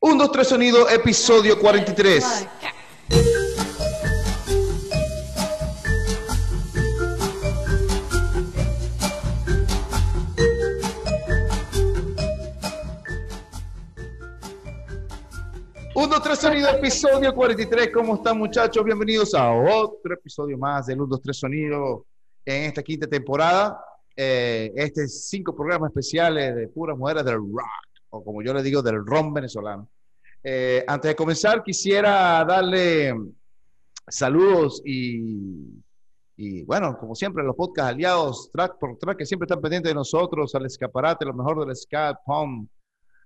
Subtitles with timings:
[0.00, 2.48] 1, 2, 3 sonido, episodio 43.
[15.94, 17.90] Uno, tres sonido, episodio 43.
[17.92, 18.82] ¿Cómo están, muchachos?
[18.82, 22.06] Bienvenidos a otro episodio más del 1, 2, 3 sonido
[22.44, 23.78] en esta quinta temporada.
[24.16, 28.62] Eh, este es cinco programas especiales de puras mujeres del rock, o como yo le
[28.62, 29.88] digo, del ron venezolano.
[30.42, 33.14] Eh, antes de comenzar, quisiera darle
[34.08, 35.82] saludos y,
[36.36, 39.94] y, bueno, como siempre, los podcast aliados, track por track, que siempre están pendientes de
[39.94, 42.66] nosotros, al escaparate, lo mejor del ska, pom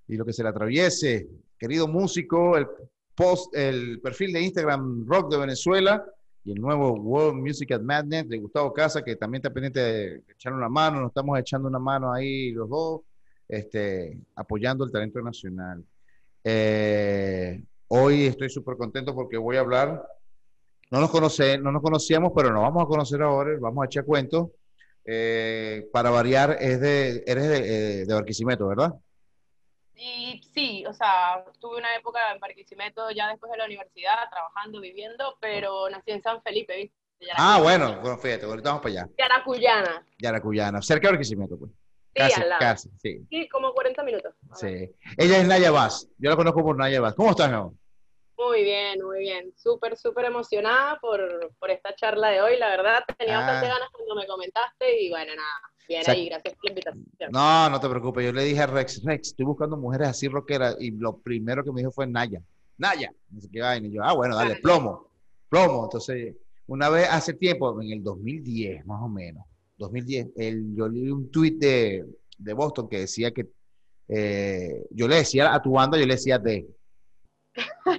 [0.08, 1.28] y lo que se le atraviese.
[1.58, 2.66] Querido músico, el
[3.14, 6.04] post, el perfil de Instagram Rock de Venezuela
[6.44, 10.22] y el nuevo World Music at Madness de Gustavo Casa, que también está pendiente de
[10.28, 13.00] echar una mano, nos estamos echando una mano ahí los dos,
[13.48, 15.84] este, apoyando el talento nacional.
[16.42, 20.06] Eh, hoy estoy súper contento porque voy a hablar,
[20.90, 24.04] no nos, conoce, no nos conocíamos, pero nos vamos a conocer ahora, vamos a echar
[24.04, 24.50] cuentos.
[25.06, 28.94] Eh, para variar, es de, eres de, eh, de Barquisimeto, ¿verdad?
[29.96, 34.80] Y sí, o sea, tuve una época en Barquisimeto ya después de la universidad, trabajando,
[34.80, 36.96] viviendo, pero nací en San Felipe, ¿viste?
[37.36, 39.10] Ah, bueno, bueno, fíjate, ahorita vamos para allá.
[39.16, 40.06] Yaracuyana.
[40.18, 41.70] Yaracuyana, cerca de Barquisimeto, pues.
[42.14, 42.60] Casi, al lado.
[42.60, 43.26] casi, sí.
[43.30, 44.34] Sí, como 40 minutos.
[44.54, 44.90] sí.
[45.16, 47.14] Ella es Naya Vaz, yo la conozco por Naya Vaz.
[47.14, 47.72] ¿Cómo estás, amor?
[48.36, 49.52] Muy bien, muy bien.
[49.56, 53.00] Súper, súper emocionada por, por esta charla de hoy, la verdad.
[53.16, 53.40] Tenía Ah.
[53.42, 56.70] bastante ganas cuando me comentaste y bueno, nada, bien O sea, ahí, gracias por la
[56.70, 57.30] invitación.
[57.32, 58.24] No, no te preocupes.
[58.26, 60.76] Yo le dije a Rex, Rex, estoy buscando mujeres así rockeras.
[60.80, 62.40] Y lo primero que me dijo fue Naya.
[62.76, 63.12] Naya.
[63.30, 63.86] No sé qué vaina.
[63.86, 64.60] Y yo, ah, bueno, dale, Naya.
[64.62, 65.08] plomo.
[65.48, 65.84] Plomo.
[65.84, 66.34] Entonces,
[66.66, 69.44] una vez hace tiempo, en el 2010, más o menos,
[69.76, 72.04] 2010, el, yo leí un tweet de,
[72.38, 73.48] de Boston que decía que
[74.08, 76.66] eh, yo le decía a tu banda, yo le decía de,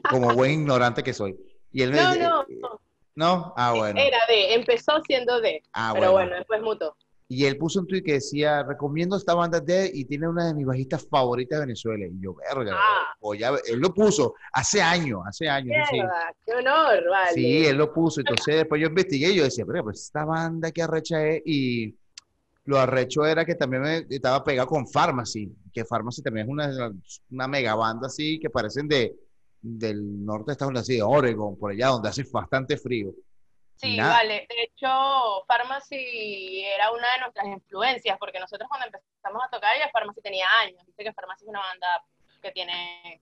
[0.10, 1.36] como buen ignorante que soy.
[1.72, 2.60] Y él me No, decía, no, eh,
[3.16, 3.54] ¿no?
[3.58, 4.00] Ah, bueno.
[4.00, 6.28] Era de, empezó siendo de, Ah, pero bueno.
[6.30, 6.96] bueno, después mutó.
[7.28, 10.54] Y él puso un tweet que decía, recomiendo esta banda de y tiene una de
[10.54, 12.06] mis bajistas favoritas de Venezuela.
[12.06, 13.16] Y yo, verga, Ah.
[13.20, 15.76] o ya- él lo puso hace años, hace años.
[15.90, 15.98] sí.
[16.46, 17.34] Qué honor, vale.
[17.34, 18.20] Sí, él lo puso.
[18.22, 21.42] Entonces después yo investigué y yo decía, pero pues esta banda que arrecha es.
[21.46, 21.96] Y
[22.66, 26.94] lo arrecho era que también me, estaba pegado con Pharmacy, que Pharmacy también es una,
[27.32, 29.16] una mega banda así que parecen de,
[29.62, 33.12] del norte de Estados Unidos, así de Oregon, por allá, donde hace bastante frío.
[33.78, 34.14] Sí, Nada.
[34.14, 34.48] vale.
[34.50, 39.92] De hecho, Pharmacy era una de nuestras influencias, porque nosotros cuando empezamos a tocar ya
[39.92, 40.86] Pharmacy tenía años.
[40.86, 42.04] Viste que Pharmacy es una banda
[42.42, 43.22] que tiene,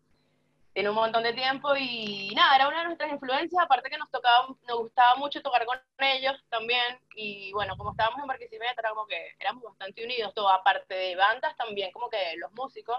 [0.73, 4.11] tiene un montón de tiempo y nada, era una de nuestras influencias, aparte que nos
[4.11, 6.99] tocaba, nos gustaba mucho tocar con ellos también.
[7.15, 11.15] Y bueno, como estábamos en Barquisimeto, era como que éramos bastante unidos, todo, aparte de
[11.15, 12.97] bandas también, como que los músicos,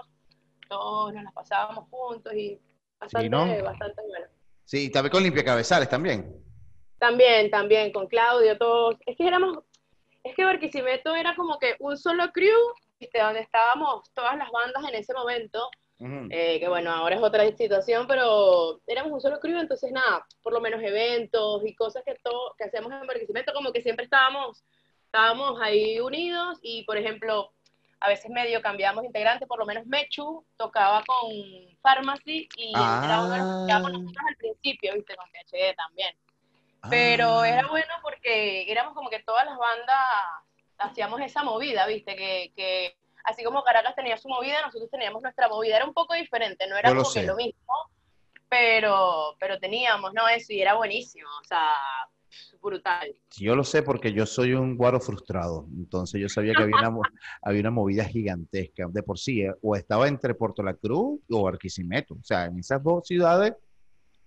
[0.67, 2.59] todos nos las pasábamos juntos y
[2.99, 3.63] bastante, ¿no?
[3.63, 4.25] bastante bueno.
[4.65, 6.44] Sí, y también con Limpia Cabezales también.
[6.99, 8.95] También, también, con Claudio, todos.
[9.05, 9.59] Es que éramos,
[10.23, 12.57] es que Barquisimeto era como que un solo crew,
[12.99, 13.19] ¿viste?
[13.19, 15.69] donde estábamos todas las bandas en ese momento,
[16.29, 20.51] eh, que bueno, ahora es otra situación, pero éramos un solo crew, entonces nada, por
[20.53, 24.63] lo menos eventos y cosas que, todo, que hacíamos en Barquisimeto, como que siempre estábamos,
[25.05, 27.51] estábamos ahí unidos y, por ejemplo,
[28.01, 31.31] a veces medio cambiábamos integrantes, por lo menos Mechu tocaba con
[31.81, 33.93] Pharmacy y era uno de los que tocábamos Ah.
[33.93, 35.15] nosotros al principio, ¿viste?
[35.15, 36.15] Con THD también.
[36.89, 37.49] Pero Ah.
[37.49, 39.97] era bueno porque éramos como que todas las bandas
[40.77, 42.15] hacíamos esa movida, ¿viste?
[42.15, 45.77] Que, que así como Caracas tenía su movida, nosotros teníamos nuestra movida.
[45.77, 47.73] Era un poco diferente, no era Yo lo como que lo mismo,
[48.49, 50.27] pero, pero teníamos, ¿no?
[50.27, 51.71] Eso y era buenísimo, o sea,
[52.61, 53.15] brutal.
[53.37, 55.65] Yo lo sé porque yo soy un guaro frustrado.
[55.77, 56.89] Entonces yo sabía que había una,
[57.41, 59.41] había una movida gigantesca de por sí.
[59.41, 62.15] eh, O estaba entre Puerto La Cruz o Barquisimeto.
[62.15, 63.53] O sea, en esas dos ciudades,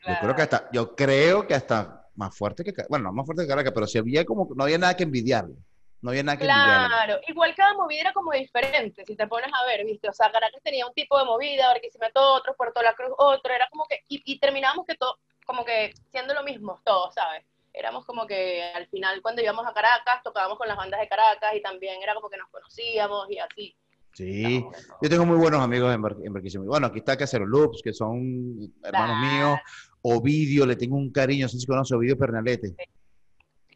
[0.06, 3.24] yo creo que hasta, yo creo que hasta más fuerte que, Ca- bueno, no más
[3.26, 5.54] fuerte que Caracas, pero sí había como, no había nada que envidiarle.
[6.00, 6.86] No había nada que envidiarle.
[6.88, 10.08] Claro, igual cada movida era como diferente, si te pones a ver, ¿viste?
[10.08, 13.68] O sea, Caracas tenía un tipo de movida, Barquisimeto otro, Puerto La Cruz otro, era
[13.70, 17.44] como que, y, y terminábamos que todo, como que siendo lo mismo todos, ¿sabes?
[17.72, 21.52] Éramos como que al final cuando íbamos a Caracas tocábamos con las bandas de Caracas
[21.54, 23.76] y también era como que nos conocíamos y así.
[24.14, 24.64] Sí,
[25.00, 26.70] yo tengo muy buenos amigos en, Bar- en Barquisimeto.
[26.70, 29.16] Bueno, aquí está Casero Loops, que son hermanos Claro.
[29.16, 29.58] míos.
[30.02, 32.74] Ovidio, le tengo un cariño, no sé si conoce Ovidio Pernalete.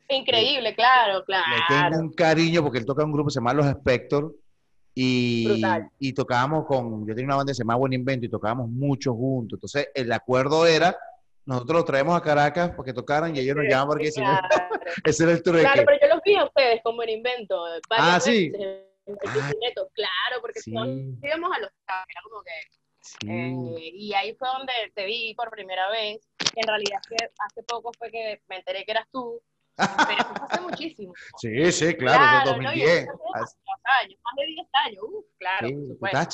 [0.08, 1.46] Increíble, claro, Le claro.
[1.90, 4.34] tengo un cariño porque él toca un grupo que se llama Los Spector
[4.94, 5.88] y, Brutal.
[5.98, 9.14] y tocábamos con, yo tenía una banda que se llama Buen Invento y tocábamos mucho
[9.14, 9.56] juntos.
[9.56, 10.96] Entonces, el acuerdo era,
[11.46, 14.48] nosotros los traemos a Caracas para que tocaran y ellos nos llaman porque Claro,
[15.04, 15.62] ese era el trueque.
[15.64, 17.64] Claro, pero yo los vi a ustedes con buen invento.
[17.90, 18.50] Ah, sí.
[18.50, 19.50] veces Ah,
[19.94, 20.70] claro, porque Sí.
[20.70, 22.50] íbamos a los era como que
[23.26, 26.20] Eh, y ahí fue donde te vi por primera vez.
[26.54, 27.00] En realidad,
[27.38, 29.42] hace poco fue que me enteré que eras tú,
[29.76, 31.12] pero eso hace muchísimo.
[31.38, 33.08] Sí, sí, claro, desde 2010.
[33.34, 33.56] hace
[34.02, 35.68] años, más de 10 años, uh, claro.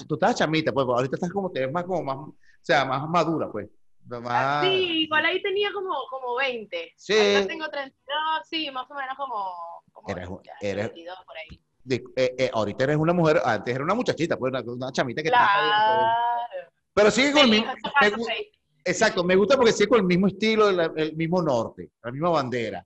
[0.06, 3.08] tú, estás, chamita, pues ahorita estás como, te ves más como más, o sea, más
[3.08, 3.68] madura, pues.
[4.06, 4.64] Más...
[4.64, 6.94] Sí, igual ahí tenía como, como 20.
[6.96, 7.12] Sí.
[7.12, 9.54] Ahora tengo 32, sí, más o menos como,
[9.92, 10.28] como eres,
[10.60, 11.62] 22 por ahí.
[11.88, 15.22] De, eh, eh, ahorita eres una mujer, antes era una muchachita, pues una, una chamita
[15.22, 16.14] que claro.
[16.92, 17.72] Pero sigue con el mismo.
[18.84, 22.84] exacto, me gusta porque sigue con el mismo estilo, el, mismo norte, la misma bandera.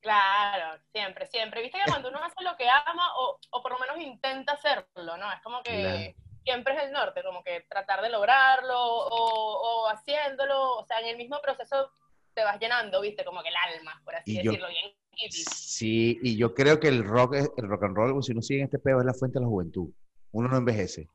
[0.00, 1.62] Claro, siempre, siempre.
[1.62, 5.16] Viste que cuando uno hace lo que ama, o, o por lo menos intenta hacerlo,
[5.16, 5.32] ¿no?
[5.32, 10.78] Es como que siempre es el norte, como que tratar de lograrlo o, o, haciéndolo,
[10.78, 11.90] o sea, en el mismo proceso
[12.34, 14.92] te vas llenando, viste, como que el alma, por así decirlo, bien
[15.30, 18.64] Sí, y yo creo que el rock, el rock and roll, si uno sigue en
[18.66, 19.88] este pedo, es la fuente de la juventud.
[20.32, 21.08] Uno no envejece.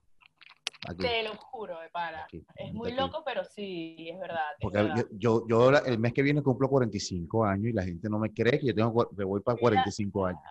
[0.98, 2.28] Te lo juro, de para.
[2.32, 4.40] es muy loco, pero sí, es verdad.
[4.60, 8.34] Porque Yo, yo, el mes que viene cumplo 45 años y la gente no me
[8.34, 10.42] cree que yo tengo, me voy para 45 años.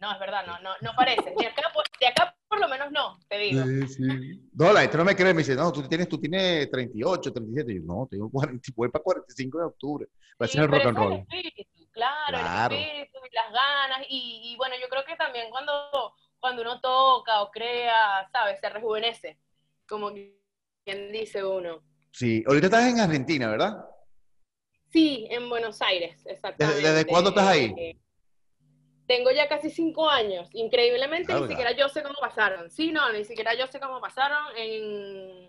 [0.00, 1.34] No, es verdad, no, no, no parece.
[1.36, 1.62] De acá,
[2.00, 3.64] de acá por lo menos no, te digo.
[3.64, 4.50] Sí, sí.
[4.52, 7.72] No, la gente no me cree, me dice, no, tú tienes, tú tienes 38, 37.
[7.72, 10.06] Y yo, no, tengo 40, voy para 45 de octubre.
[10.40, 11.12] Va a ser el rock and roll.
[11.12, 14.06] El claro, el espíritu y las ganas.
[14.10, 16.14] Y, y bueno, yo creo que también cuando
[16.44, 18.60] cuando uno toca o crea, ¿sabes?
[18.60, 19.38] Se rejuvenece,
[19.88, 21.82] como quien dice uno.
[22.12, 23.82] Sí, ahorita estás en Argentina, ¿verdad?
[24.92, 26.82] Sí, en Buenos Aires, exactamente.
[26.82, 27.74] ¿Desde, cuándo estás ahí?
[27.78, 27.96] Eh,
[29.06, 30.50] tengo ya casi cinco años.
[30.52, 32.70] Increíblemente, ni siquiera yo sé cómo pasaron.
[32.70, 34.54] Sí, no, ni siquiera yo sé cómo pasaron.
[34.54, 35.48] En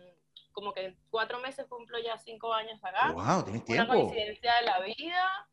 [0.53, 3.11] como que en cuatro meses cumplo ya cinco años acá.
[3.11, 3.43] ¡Wow!
[3.43, 3.91] ¿Tienes tiempo?
[3.91, 5.47] Una coincidencia de la vida.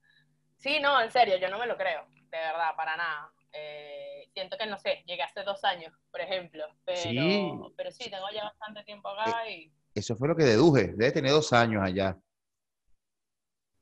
[0.62, 2.06] Sí, no, en serio, yo no me lo creo.
[2.31, 3.32] De verdad, para nada.
[3.53, 8.09] Eh, siento que, no sé, llegué hace dos años, por ejemplo, pero sí, pero sí
[8.09, 9.73] tengo ya bastante tiempo acá eh, y...
[9.94, 12.17] Eso fue lo que deduje, debe tener dos años allá.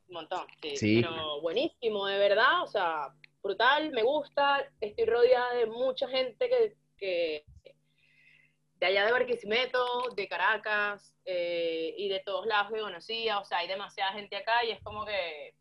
[0.08, 0.44] Un montón,
[0.74, 6.48] sí, Pero buenísimo, de verdad, o sea, brutal, me gusta, estoy rodeada de mucha gente
[6.48, 7.44] que, que
[8.74, 13.58] de allá de Barquisimeto, de Caracas eh, y de todos lados que conocía, o sea,
[13.58, 15.54] hay demasiada gente acá y es como que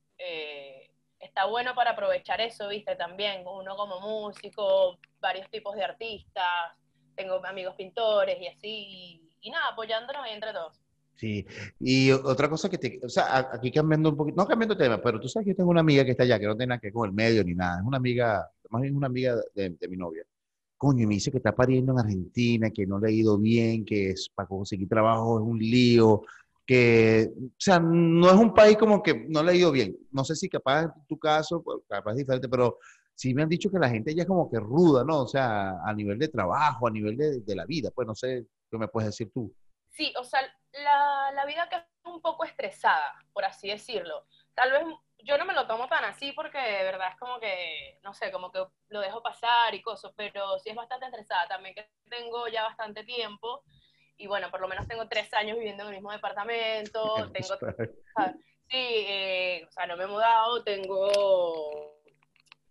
[1.19, 6.73] está bueno para aprovechar eso, viste, también, uno como músico, varios tipos de artistas,
[7.15, 10.79] tengo amigos pintores y así, y, nada, apoyándonos entre todos.
[11.15, 11.45] Sí,
[11.81, 15.19] y otra cosa que te, o sea, aquí cambiando un poquito, no cambiando tema, pero
[15.19, 16.87] tú sabes que yo tengo una amiga que está allá, que no tiene nada que
[16.87, 19.87] ver con el medio ni nada, es una amiga, más bien una amiga de, de
[19.89, 20.23] mi novia.
[20.77, 24.11] Coño, me dice que está pariendo en Argentina, que no le ha ido bien, que
[24.11, 26.21] es, para conseguir trabajo es un lío,
[26.69, 29.97] que, o sea, no es un país como que no le ha ido bien.
[30.11, 32.77] No sé si capaz en tu caso, pues, capaz es diferente, pero
[33.15, 35.21] sí me han dicho que la gente ya es como que ruda, ¿no?
[35.21, 38.45] O sea, a nivel de trabajo, a nivel de, de la vida, pues no sé
[38.69, 39.51] qué me puedes decir tú.
[39.89, 40.41] Sí, o sea,
[40.73, 44.27] la, la vida que es un poco estresada, por así decirlo.
[44.53, 44.83] Tal vez
[45.23, 48.31] yo no me lo tomo tan así porque de verdad es como que, no sé,
[48.31, 51.47] como que lo dejo pasar y cosas, pero sí es bastante estresada.
[51.47, 53.63] También que tengo ya bastante tiempo
[54.19, 57.55] y bueno, por lo menos tengo tres años viviendo en el mismo departamento, tengo,
[58.67, 58.77] sí,
[59.07, 61.95] eh, o sea, no me he mudado, tengo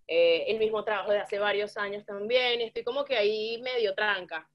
[0.07, 3.95] eh, el mismo trabajo de hace varios años también, y estoy como que ahí medio
[3.95, 4.47] tranca,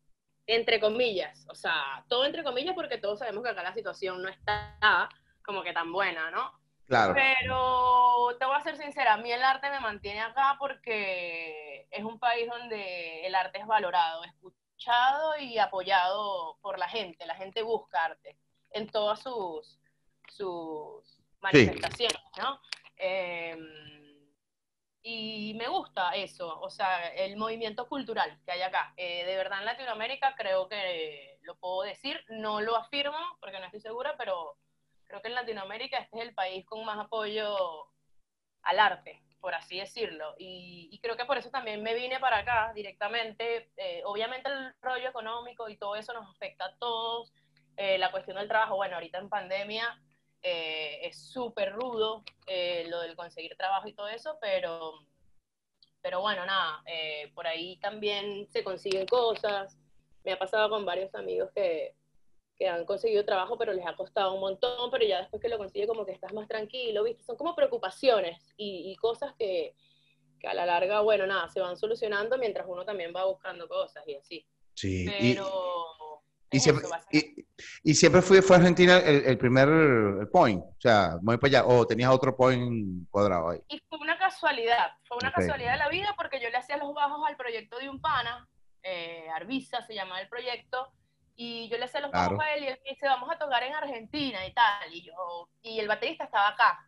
[0.45, 4.29] entre comillas, o sea, todo entre comillas porque todos sabemos que acá la situación no
[4.29, 5.09] está
[5.43, 6.51] como que tan buena, ¿no?
[6.85, 7.15] Claro.
[7.15, 12.03] Pero te voy a ser sincera, a mí el arte me mantiene acá porque es
[12.03, 14.21] un país donde el arte es valorado,
[15.39, 17.25] y apoyado por la gente.
[17.25, 18.37] La gente busca arte
[18.71, 19.79] en todas sus,
[20.29, 22.59] sus manifestaciones, ¿no?
[22.97, 23.59] Em,
[25.03, 28.93] y me gusta eso, o sea, el movimiento cultural que hay acá.
[28.95, 33.65] Eh, de verdad en Latinoamérica creo que lo puedo decir, no lo afirmo porque no
[33.65, 34.57] estoy segura, pero
[35.05, 37.91] creo que en Latinoamérica este es el país con más apoyo
[38.63, 40.35] al arte por así decirlo.
[40.37, 43.69] Y, creo que por eso también me vine para acá directamente.
[43.75, 47.33] Eh, obviamente el rollo económico y todo eso nos afecta a todos.
[47.75, 50.01] Eh, la cuestión del trabajo, bueno, ahorita en pandemia
[50.43, 52.23] eh, es súper rudo
[52.87, 54.93] lo del conseguir trabajo y todo eso, pero,
[56.01, 56.81] pero bueno, nada,
[57.35, 59.77] por ahí también se consiguen cosas.
[60.23, 61.95] Me ha pasado con varios amigos que,
[62.57, 65.57] que han conseguido trabajo, pero les ha costado un montón, pero ya después que lo
[65.57, 67.23] consigue como que estás más tranquilo, ¿viste?
[67.23, 69.75] Son como preocupaciones y, cosas que,
[70.39, 74.03] que, a la larga, bueno, nada, se van solucionando mientras uno también va buscando cosas
[74.07, 74.47] y así.
[74.75, 75.05] Sí.
[75.05, 75.49] Pero...
[76.51, 76.85] Y, siempre,
[77.83, 82.11] y, siempre fue, fue Argentina el, primer point, o sea, muy para allá, o tenías
[82.11, 83.59] otro point cuadrado ahí.
[83.69, 86.93] Y fue una casualidad, fue una casualidad de la vida porque yo le hacía los
[86.93, 88.47] bajos al proyecto de un pana,
[88.83, 90.91] eh, Arvisa se llamaba el proyecto,
[91.35, 92.39] Y yo le sé los claro.
[92.39, 94.93] a él y él me dice, vamos a tocar en Argentina y tal.
[94.93, 96.87] Y yo, y el baterista estaba acá.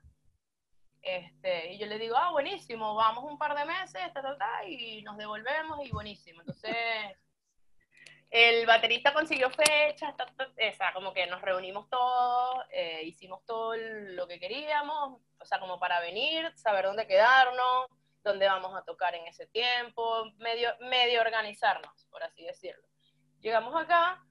[1.01, 4.65] Este, y yo le digo, ah, buenísimo, vamos un par de meses, ta, ta, ta,
[4.65, 6.41] y nos devolvemos y buenísimo.
[6.41, 6.75] Entonces,
[8.31, 14.27] el baterista consiguió fechas, o sea, como que nos reunimos todos, eh, hicimos todo lo
[14.27, 17.85] que queríamos, o sea, como para venir, saber dónde quedarnos,
[18.23, 22.83] dónde vamos a tocar en ese tiempo, medio, medio organizarnos, por así decirlo.
[23.41, 24.25] Llegamos acá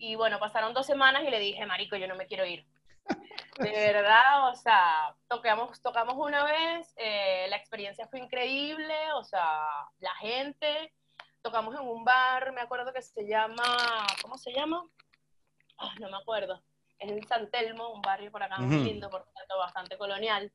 [0.00, 2.66] y bueno, pasaron dos semanas y le dije, Marico, yo no me quiero ir.
[3.58, 9.66] De verdad, o sea, tocamos, tocamos una vez, eh, la experiencia fue increíble, o sea,
[9.98, 10.94] la gente,
[11.42, 14.82] tocamos en un bar, me acuerdo que se llama, ¿cómo se llama?
[15.76, 16.62] Ah, no me acuerdo.
[16.98, 20.50] Es en San Telmo, un barrio por acá muy lindo, por tanto, bastante colonial.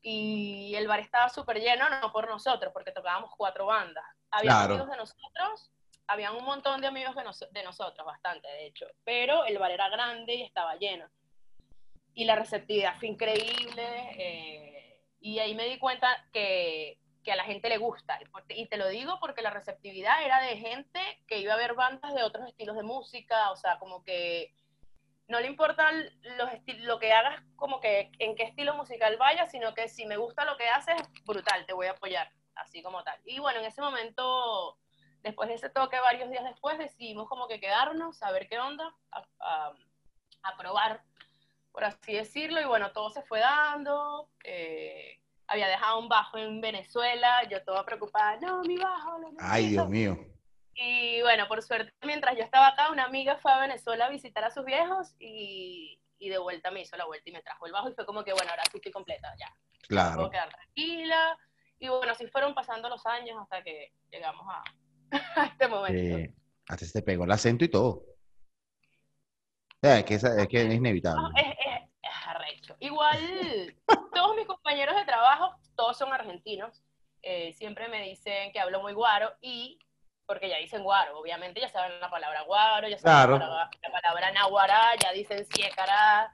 [0.00, 4.04] Y el bar estaba súper lleno, no por nosotros, porque tocábamos cuatro bandas.
[4.30, 5.72] Había amigos de nosotros,
[6.08, 9.88] habían un montón de amigos de, de nosotros, bastante de hecho, pero el bar era
[9.88, 11.08] grande y estaba lleno.
[12.14, 14.10] Y la receptividad fue increíble.
[14.18, 18.20] Eh, y ahí me di cuenta que que a la gente le gusta.
[18.50, 22.14] Y te lo digo porque la receptividad era de gente que iba a ver bandas
[22.14, 24.54] de otros estilos de música, o sea, como que
[25.26, 26.48] no le importa los
[26.78, 30.44] lo que hagas, como que en qué estilo musical vayas, sino que si me gusta
[30.44, 30.94] lo que haces,
[31.24, 33.18] brutal, te voy a apoyar, así como tal.
[33.24, 34.78] Y bueno, en ese momento,
[35.26, 38.94] después de ese toque, varios días después, decidimos como que quedarnos, a ver qué onda,
[39.10, 39.72] a,
[40.42, 41.02] a, probar,
[41.72, 44.30] por así decirlo, y bueno, todo se fue dando.
[44.44, 49.18] Eh, había dejado un bajo en Venezuela, yo toda preocupada, no, mi bajo.
[49.18, 50.16] Lo Ay, Dios mío.
[50.74, 54.44] Y bueno, por suerte, mientras yo estaba acá, una amiga fue a Venezuela a visitar
[54.44, 57.72] a sus viejos y, y de vuelta me hizo la vuelta y me trajo el
[57.72, 59.52] bajo y fue como que, bueno, ahora sí estoy completa, ya.
[59.88, 60.16] Claro.
[60.16, 61.36] Puedo quedar tranquila.
[61.78, 64.62] Y bueno, así fueron pasando los años hasta que llegamos a,
[65.52, 66.18] este momento.
[66.18, 66.34] Eh,
[66.68, 68.04] hasta se te pegó el acento y todo.
[69.82, 71.22] es, que es, es, que es inevitable.
[71.36, 72.76] es, arrecho.
[72.80, 73.74] Igual,
[74.14, 76.82] todos mis compañeros de trabajo, todos son argentinos.
[77.22, 79.78] Eh, siempre me dicen que hablo muy guaro y
[80.26, 84.96] porque ya dicen guaro, obviamente ya saben la palabra guaro, ya saben la, palabra nahuara,
[85.02, 86.32] ya dicen siecara,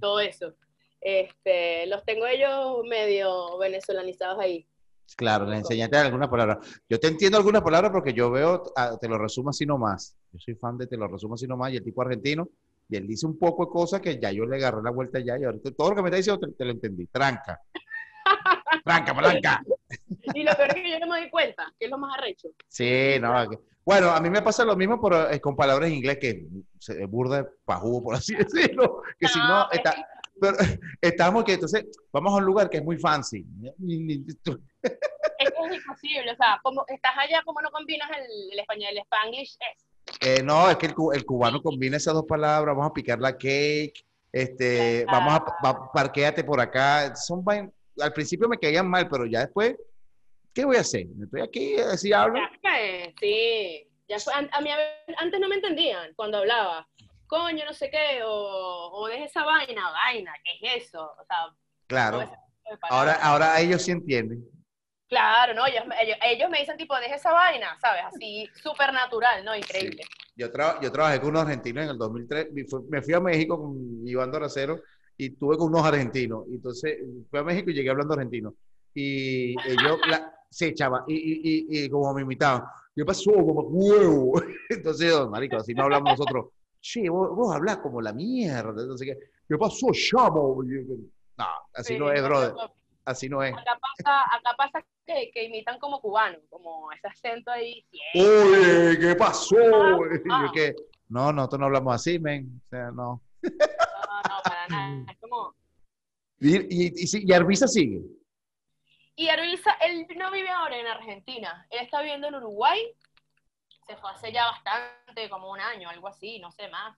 [0.00, 0.54] todo eso.
[1.00, 4.68] Este, los tengo ellos medio venezolanizados ahí.
[5.16, 6.58] Claro, les enseñaste algunas palabras.
[6.88, 10.16] Yo te entiendo algunas palabras porque yo veo, ah, te lo resumo así nomás.
[10.32, 12.48] Yo soy fan de te lo resumo así nomás y el tipo argentino
[12.88, 15.38] y él dice un poco de cosas que ya yo le agarré la vuelta ya
[15.38, 17.06] y ahorita todo lo que me está diciendo te, lo entendí.
[17.06, 17.60] Tranca.
[18.84, 19.62] Tranca, palanca.
[20.34, 22.48] Y lo peor es que yo no me doy cuenta, que es lo más arrecho.
[22.68, 23.32] Sí, no.
[23.84, 26.46] Bueno, a mí me pasa lo mismo pero, eh, con palabras en inglés que
[26.78, 29.02] se burda pajugo, por así decirlo.
[29.18, 29.94] Que si no, está,
[30.42, 30.56] pero,
[31.00, 33.46] estamos que entonces vamos a un lugar que es muy fancy.
[33.62, 38.90] Es que es imposible, o sea, como estás allá, como no combinas el, el español,
[38.92, 39.86] el spanglish es
[40.20, 44.04] eh, no, es que el, cubano combina esas dos palabras, vamos a picar la cake,
[44.30, 47.14] este, vamos a, parquéate por acá.
[47.16, 47.44] Son
[48.00, 49.76] al principio me caían mal, pero ya después,
[50.54, 51.06] ¿qué voy a hacer?
[51.22, 52.40] Estoy aquí, así hablo.
[53.20, 54.70] Sí, ya a, mí
[55.16, 56.88] antes no me entendían cuando hablaba.
[57.32, 61.02] Coño, no sé qué, o, o deje esa vaina, vaina, ¿qué es eso?
[61.02, 61.38] O sea,
[61.86, 62.30] claro.
[62.90, 64.44] Ahora, ahora ellos sí entienden.
[65.08, 65.66] Claro, ¿no?
[65.66, 65.82] Ellos,
[66.26, 68.02] ellos, me dicen tipo, deja esa vaina, ¿sabes?
[68.04, 69.56] Así, súper natural, ¿no?
[69.56, 70.02] Increíble.
[70.36, 70.48] Yo,
[70.82, 72.48] yo trabajé con unos argentinos en el 2003,
[72.90, 74.82] me fui a México con Iván Doracero
[75.16, 76.44] y tuve con unos argentinos.
[76.50, 76.98] Y entonces
[77.30, 78.52] fui a México y llegué hablando argentino.
[78.92, 80.00] Y ellos
[80.50, 82.64] se echaban y, y, y, como me imitaban.
[82.94, 84.34] Yo pasó como huevo.
[84.68, 86.48] Entonces, marico, así no hablamos nosotros.
[86.82, 88.82] Che, vos, vos hablás como la mierda.
[88.82, 90.62] Entonces, ¿qué, ¿qué pasó, chamo?
[91.38, 92.54] No, así no es, brother.
[93.04, 93.52] Así no es.
[93.52, 97.86] Acá pasa, acá pasa que, que, imitan como cubano, como ese acento ahí.
[98.14, 99.56] Oye, ¿qué pasó?
[100.30, 100.74] Ah, que,
[101.08, 102.60] no, nosotros no hablamos así, men.
[102.64, 103.22] O sea, no.
[103.42, 105.12] No, no, para nada.
[105.12, 105.54] Es como...
[106.40, 108.02] Y, y, y, y Arvisa sigue.
[109.14, 111.64] Y Arvisa, él no vive ahora en Argentina.
[111.70, 112.92] Él está viviendo en Uruguay.
[113.86, 116.96] Se fue hace ya bastante, como un año, algo así, no sé más.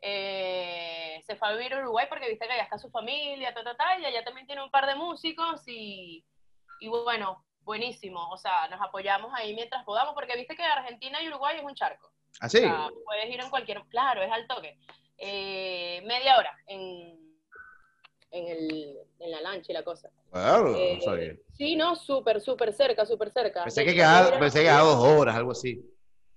[0.00, 3.64] Eh, se fue a vivir a Uruguay porque viste que allá está su familia, ta,
[3.64, 6.24] ta, ta, y allá también tiene un par de músicos y,
[6.80, 8.28] y bueno, buenísimo.
[8.30, 11.74] O sea, nos apoyamos ahí mientras podamos porque viste que Argentina y Uruguay es un
[11.74, 12.10] charco.
[12.40, 12.62] ¿Ah, sí?
[13.04, 14.76] puedes ir en cualquier, claro, es al toque.
[15.16, 17.38] Eh, media hora en,
[18.30, 20.10] en, el, en, la lancha y la cosa.
[20.30, 23.62] Claro, eh, Sí, no, súper, súper cerca, súper cerca.
[23.62, 25.80] Pensé que quedaba, pensé que quedaba dos horas, algo así.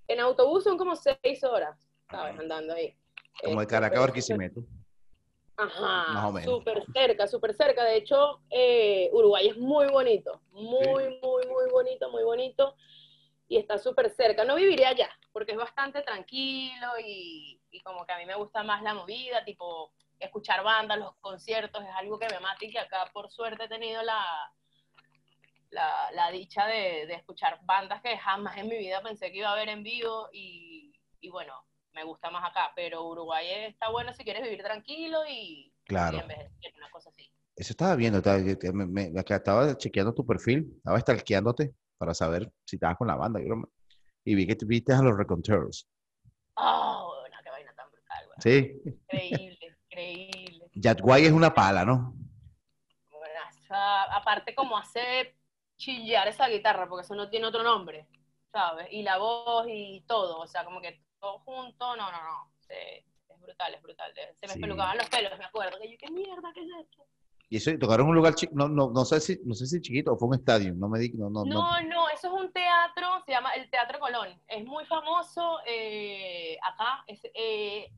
[0.08, 2.40] En autobús son como seis horas, ¿sabes?
[2.40, 2.96] Andando ahí.
[3.44, 4.62] Como de Caracas a Barquisimeto.
[5.58, 6.58] Ajá, más o menos.
[6.58, 7.84] Súper cerca, súper cerca.
[7.84, 12.76] De hecho, eh, Uruguay es muy bonito, muy, muy, muy bonito, muy bonito.
[13.48, 14.44] Y está súper cerca.
[14.44, 18.64] No viviría allá, porque es bastante tranquilo y, y como que a mí me gusta
[18.64, 22.80] más la movida, tipo escuchar bandas, los conciertos, es algo que me mata y que
[22.80, 24.24] acá por suerte he tenido la,
[25.72, 29.52] la, la dicha de, de, escuchar bandas que jamás en mi vida pensé que iba
[29.52, 31.54] a ver en vivo y, y bueno,
[31.94, 36.18] me gusta más acá, pero Uruguay está bueno si quieres vivir tranquilo y, claro.
[36.18, 37.28] y una cosa así.
[37.56, 42.76] Eso estaba viendo, estaba, me, me, estaba chequeando tu perfil, estaba stalkeándote para saber si
[42.76, 43.40] estabas con la banda.
[44.24, 45.90] Y vi que te viste a los Reconteurs.
[46.56, 48.38] Oh, una qué vaina tan brutal, güey.
[48.42, 48.82] Sí.
[48.86, 50.70] Increíble, increíble.
[50.76, 52.14] Yatguay es una pala, ¿no?
[53.10, 53.40] Bueno,
[54.12, 55.37] aparte como hace
[55.78, 58.08] chillar esa guitarra, porque eso no tiene otro nombre,
[58.52, 58.88] ¿sabes?
[58.92, 62.52] Y la voz y todo, o sea, como que todo junto, no, no, no.
[62.70, 64.14] es brutal, es brutal.
[64.40, 64.60] Se me sí.
[64.60, 65.80] pelucaban los pelos, me acuerdo.
[65.80, 67.06] Que yo, ¿qué mierda, qué es esto?
[67.50, 70.14] Y eso, tocaron un lugar chico, no, no, no sé si, no sé si chiquito
[70.14, 73.08] o fue un estadio, no me di, no, no, no, no, eso es un teatro,
[73.26, 77.90] se llama el Teatro Colón, es muy famoso eh, acá, es, eh,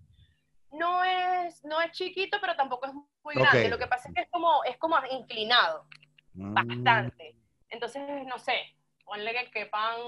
[0.72, 3.70] no es, no es chiquito, pero tampoco es muy grande, okay.
[3.70, 5.88] lo que pasa es que es como, es como inclinado,
[6.34, 6.54] mm.
[6.54, 7.36] bastante,
[7.70, 10.00] entonces, no sé, ponle que quepan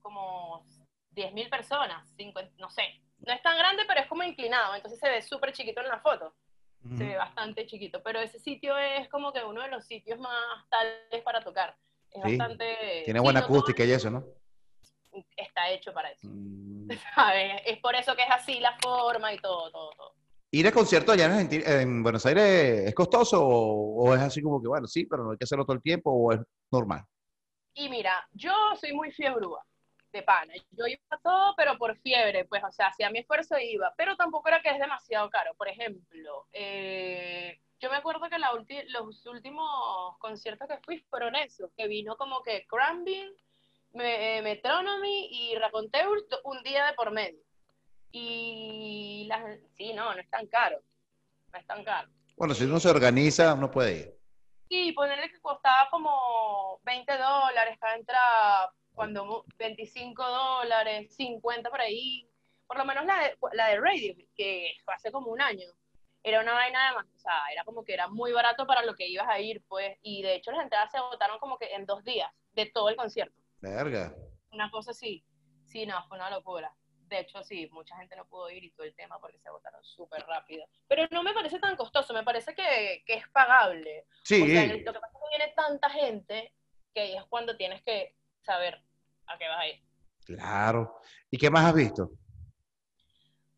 [0.00, 0.64] como
[1.12, 5.08] 10.000 personas, 50, no sé, no es tan grande, pero es como inclinado, entonces se
[5.08, 6.34] ve súper chiquito en la foto
[6.96, 10.68] se ve bastante chiquito, pero ese sitio es como que uno de los sitios más
[10.68, 11.76] tales para tocar.
[12.10, 12.36] Es sí.
[12.36, 13.02] bastante...
[13.04, 14.24] Tiene buena sí, acústica y eso, ¿no?
[15.36, 16.28] Está hecho para eso.
[16.28, 16.88] Mm.
[17.14, 17.62] ¿Sabes?
[17.66, 20.14] Es por eso que es así la forma y todo, todo, todo.
[20.56, 24.68] ¿Ir a conciertos allá en, en, Buenos Aires es costoso o, es así como que,
[24.68, 26.40] bueno, sí, pero no hay que hacerlo todo el tiempo o es
[26.72, 27.04] normal?
[27.74, 29.62] Y mira, yo soy muy fiebrúa
[30.14, 30.54] de pana.
[30.70, 33.92] Yo iba a todo, pero por fiebre, pues, o sea, hacía mi esfuerzo y iba,
[33.98, 35.52] pero tampoco era que es demasiado caro.
[35.58, 41.86] Por ejemplo, eh, yo me acuerdo que los últimos conciertos que fui fueron esos, que
[41.86, 43.28] vino como que Crambin,
[43.92, 47.44] me Metronomy y Raconteur un día de por medio.
[48.18, 50.80] Y las, sí, no, no es tan caro,
[51.52, 52.08] no es tan caro.
[52.34, 54.18] Bueno, si uno se organiza, uno puede ir.
[54.70, 62.26] Sí, ponerle que costaba como 20 dólares cada entrada, cuando 25 dólares, 50 por ahí,
[62.66, 65.68] por lo menos la de, la de Radio, que fue hace como un año,
[66.22, 68.94] era una vaina de más, o sea, era como que era muy barato para lo
[68.94, 71.84] que ibas a ir, pues, y de hecho las entradas se agotaron como que en
[71.84, 73.42] dos días de todo el concierto.
[73.60, 74.14] Verga.
[74.52, 75.22] Una cosa así,
[75.66, 76.74] sí, no, fue una locura.
[77.06, 79.82] De hecho, sí, mucha gente no pudo ir y todo el tema porque se agotaron
[79.84, 80.66] súper rápido.
[80.88, 84.06] Pero no me parece tan costoso, me parece que, que es pagable.
[84.24, 84.42] Sí.
[84.42, 86.52] O sea, lo que pasa es que viene tanta gente
[86.92, 88.82] que ahí es cuando tienes que saber
[89.26, 89.82] a qué vas a ir.
[90.24, 91.00] Claro.
[91.30, 92.10] ¿Y qué más has visto?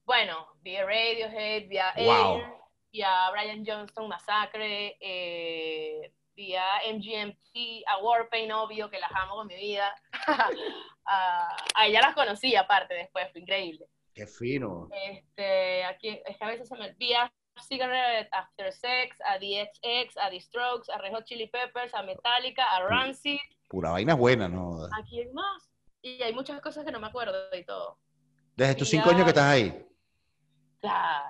[0.05, 2.37] Bueno, vi a Radiohead, vi a wow.
[2.39, 2.47] Air,
[2.93, 9.37] vi a Brian Johnston Massacre, eh, vi a MGMT, a Warpaint, obvio, que las amo
[9.37, 9.95] con mi vida.
[11.09, 13.87] a, a ella las conocí aparte después, fue increíble.
[14.15, 14.89] Qué fino.
[15.11, 20.17] Este, aquí, es que a veces se me olvida Cigarette After Sex, a The XX,
[20.17, 23.39] a The Strokes, a Red Hot Chili Peppers, a Metallica, a Rancid.
[23.69, 24.85] Pura vaina buena, ¿no?
[24.85, 25.71] ¿A quién más?
[26.03, 27.99] Y hay muchas cosas que no me acuerdo y todo.
[28.57, 29.87] Desde tus cinco años que estás ahí.
[30.81, 31.29] Claro.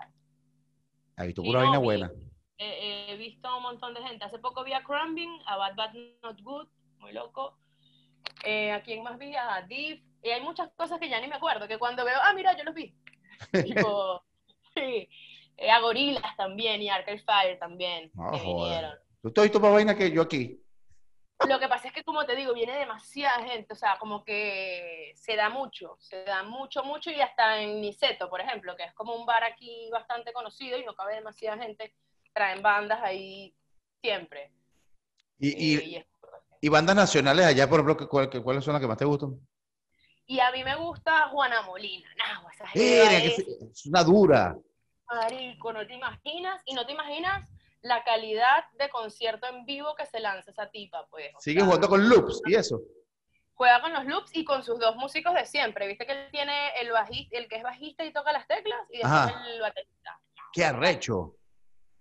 [1.16, 2.12] Has visto pura no, vaina buena.
[2.58, 4.24] Eh, he visto a un montón de gente.
[4.24, 7.58] Hace poco vi a Crumbing, a Bad Bad Not Good, muy loco.
[8.50, 9.36] Eh, ¿A quién más vi?
[9.36, 10.02] A Div.
[10.22, 12.64] Y hay muchas cosas que ya ni me acuerdo, que cuando veo, ah, mira, yo
[12.64, 12.94] los vi.
[13.62, 14.24] tipo,
[14.74, 15.06] sí.
[15.58, 18.10] Eh, a Gorilas también y a Arcade Fire también.
[18.14, 18.54] No, que joder.
[18.56, 18.94] vinieron.
[19.20, 20.62] Tú estás visto más vaina que yo aquí.
[21.46, 25.12] Lo que pasa es que, como te digo, viene demasiada gente, o sea, como que
[25.14, 28.94] se da mucho, se da mucho, mucho, y hasta en Niceto, por ejemplo, que es
[28.94, 31.94] como un bar aquí bastante conocido y no cabe demasiada gente,
[32.32, 33.54] traen bandas ahí
[34.00, 34.50] siempre.
[35.38, 36.06] ¿Y, y, eh, y, es...
[36.60, 39.38] y bandas nacionales allá, por ejemplo, ¿cuál, ¿cuáles son las que más te gustan?
[40.26, 43.38] Y a mí me gusta Juana Molina, nah, esa Mira, es...
[43.38, 44.56] es una dura.
[45.10, 47.48] Marico, no te imaginas, y no te imaginas
[47.80, 51.30] la calidad de concierto en vivo que se lanza esa tipa, pues.
[51.38, 52.80] Sigue jugando con loops y eso.
[53.54, 55.88] Juega con los loops y con sus dos músicos de siempre.
[55.88, 58.98] Viste que él tiene el bajista, el que es bajista y toca las teclas, y
[58.98, 59.44] después Ajá.
[59.48, 60.20] el baterista.
[60.52, 61.34] ¡Qué arrecho!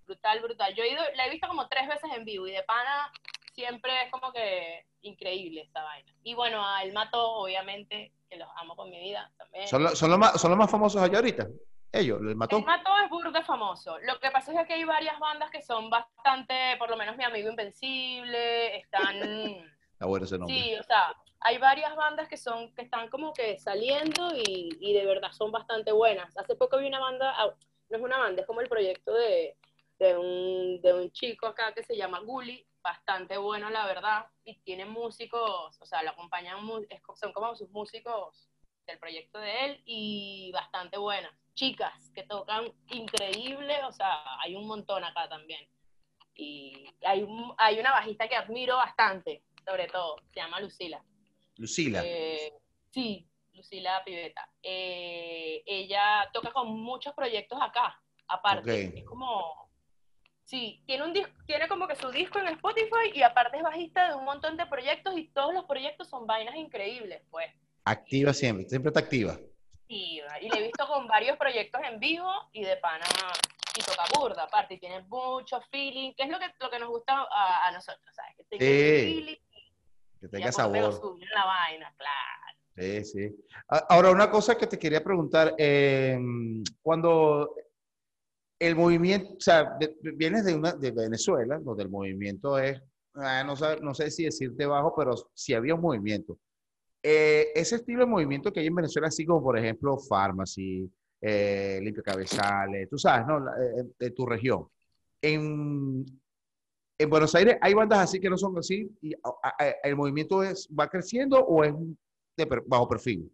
[0.05, 0.73] Brutal, brutal.
[0.75, 3.11] Yo he ido, la he visto como tres veces en vivo y de pana
[3.57, 6.13] siempre es como que increíble esta vaina.
[6.21, 9.67] Y bueno, a El Mato, obviamente, que los amo con mi vida también.
[9.67, 11.47] ¿Son, lo, son, los más, ¿Son los más famosos allá ahorita?
[11.91, 12.57] Ellos, el mató.
[12.57, 13.97] El mató es burda famoso.
[13.99, 17.23] Lo que pasa es que hay varias bandas que son bastante, por lo menos mi
[17.23, 19.15] amigo Invencible, están.
[19.93, 20.55] Está bueno ese nombre.
[20.55, 24.93] Sí, o sea, hay varias bandas que son, que están como que saliendo y, y
[24.93, 26.37] de verdad son bastante buenas.
[26.37, 27.51] Hace poco vi una banda, ah,
[27.89, 29.57] no es una banda, es como el proyecto de,
[29.97, 34.55] de, un, de un chico acá que se llama Gully, bastante bueno la verdad, y
[34.59, 36.57] tiene músicos, o sea, lo acompañan,
[37.15, 38.49] son como sus músicos
[38.85, 41.31] del proyecto de él y bastante buenas.
[41.53, 45.67] Chicas que tocan increíble, o sea, hay un montón acá también.
[46.35, 51.03] Y hay, hay una bajista que admiro bastante, sobre todo, se llama Lucila.
[51.57, 52.01] Lucila.
[52.05, 52.53] Eh,
[52.91, 54.49] sí, Lucila Piveta.
[54.61, 58.99] Eh, ella toca con muchos proyectos acá, aparte.
[58.99, 59.66] Es como,
[60.47, 61.13] sí, tiene, un
[61.45, 64.65] tiene como que su disco en Spotify y aparte es bajista de un montón de
[64.65, 67.47] proyectos y todos los proyectos son vainas increíbles, pues.
[67.83, 69.37] Activa siempre, siempre está activa.
[69.87, 73.05] Sí, y le he visto con varios proyectos en vivo y de pana
[73.77, 76.89] y toca burda, aparte, y tiene mucho feeling, que es lo que, lo que nos
[76.89, 78.35] gusta a, nosotros, ¿sabes?
[78.37, 79.35] Que tenga feeling.
[80.19, 80.99] Que tenga sabor.
[81.35, 82.37] la vaina, claro.
[82.75, 83.35] Sí, sí.
[83.89, 87.55] Ahora, una cosa que te quería preguntar, em, cuando
[88.59, 89.77] el movimiento, o sea,
[90.15, 92.81] vienes de, una, de Venezuela, donde el movimiento es,
[93.15, 96.39] ah, no, sé, no sé si decirte bajo, pero sí había un movimiento.
[97.03, 100.91] Eh, ese estilo de movimiento que hay en Venezuela, así como por ejemplo Pharmacy,
[101.21, 103.37] eh, Limpio Cabezales, tú sabes, ¿no?
[103.39, 104.67] Eh, de tu región.
[105.21, 106.05] En,
[106.97, 109.13] en Buenos Aires hay bandas así que no son así y
[109.83, 111.73] el movimiento es, va creciendo o es
[112.35, 113.31] de bajo perfil.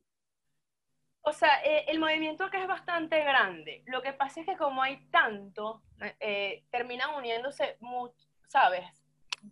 [1.25, 3.81] O sea, el movimiento acá es bastante grande.
[3.85, 5.81] Lo que pasa es que como hay tanto,
[6.69, 7.77] terminan uniéndose,
[8.47, 8.85] ¿sabes?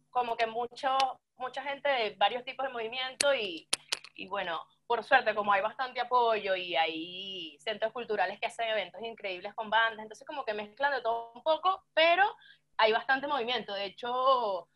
[0.10, 0.98] Como que mucho,
[1.38, 3.70] mucha gente de varios tipos de movimiento y,
[4.16, 9.02] y bueno, por suerte, como hay bastante apoyo y hay centros culturales que hacen eventos
[9.02, 12.26] increíbles con bandas, entonces como que mezclan de todo un poco, pero
[12.76, 13.74] hay bastante movimiento.
[13.74, 14.68] De hecho,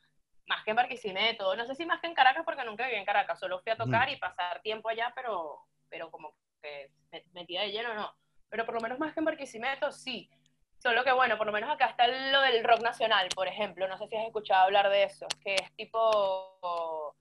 [0.48, 3.06] más que en Barquisimeto, no sé si más que en Caracas, porque nunca viví en
[3.06, 6.34] Caracas, solo fui a tocar y pasar tiempo allá, pero, pero como
[6.66, 8.14] que metida de lleno, no.
[8.50, 10.30] Pero por lo menos más que en Barquisimeto, sí.
[10.78, 13.88] Solo que bueno, por lo menos acá está lo del rock nacional, por ejemplo.
[13.88, 17.16] No sé si has escuchado hablar de eso, que es tipo...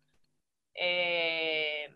[0.74, 1.88] Eh,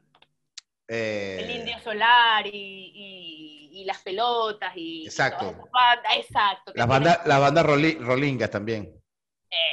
[0.89, 5.69] el indio eh, solar y, las pelotas y exacto
[6.15, 9.01] exacto la banda la banda rolinga también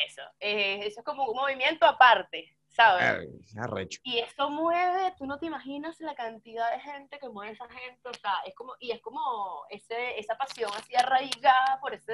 [0.08, 3.30] eso eh, eso es como un movimiento aparte sabes
[4.04, 8.10] y eso mueve tú no te imaginas la cantidad de gente que mueve esa gente
[8.10, 12.14] o sea es como y es como ese esa pasión así arraigada por ese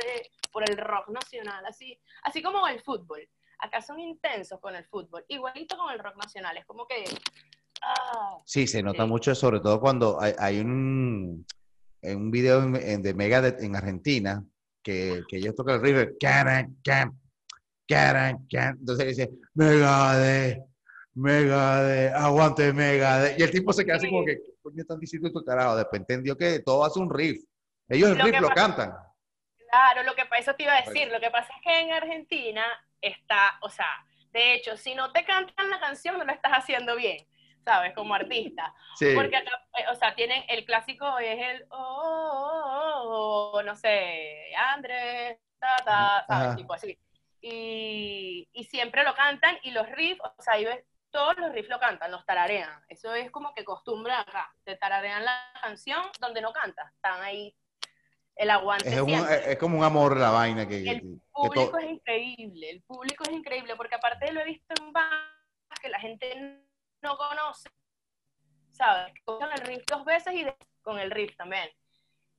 [0.51, 3.27] por el rock nacional así así como el fútbol.
[3.63, 7.03] Acá son intensos con el fútbol igualito con el rock nacional es como que
[8.45, 11.45] Sí, se nota mucho, sobre todo cuando hay, un,
[12.03, 14.43] un video de Megadeth en Argentina
[14.83, 16.15] que, que ellos tocan el river.
[17.91, 20.63] Entonces dice, Megadeth,
[21.13, 23.39] Megadeth, aguante Megadeth.
[23.39, 25.75] Y el tipo se queda así como que, ¿qué coño están diciendo esto carajo?
[25.75, 27.43] Después entendió que todo hace un riff.
[27.89, 28.93] Ellos el riff lo cantan.
[29.69, 31.09] Claro, lo que eso te iba a decir.
[31.11, 32.63] Lo que pasa es que en Argentina
[33.01, 33.87] está, o sea,
[34.31, 37.25] de hecho, si no te cantan la canción, no lo estás haciendo bien.
[37.63, 37.93] ¿sabes?
[37.93, 38.73] Como artista.
[39.15, 44.53] Porque acá, eh, o sea, tienen el clásico es el, oh, oh, oh, no sé,
[44.73, 46.55] Andrés, ta, ta, ¿sabes?
[46.55, 46.97] Tipo así.
[47.41, 51.69] Y, y, siempre lo cantan y los riffs, o sea, ahí ves, todos los riffs
[51.69, 52.83] lo cantan, los tararean.
[52.87, 54.53] Eso es como que costumbre acá.
[54.63, 56.91] Te tararean la canción donde no cantas.
[56.93, 57.55] Están ahí
[58.35, 58.87] el aguante.
[58.87, 60.89] Es, es como un amor la vaina que.
[60.89, 65.79] El público es increíble, el público es increíble, porque aparte lo he visto en bandas
[65.81, 66.63] que la gente
[67.01, 67.69] no conoce,
[68.71, 69.13] ¿sabes?
[69.25, 70.45] Con el riff dos veces y
[70.81, 71.69] con el riff también.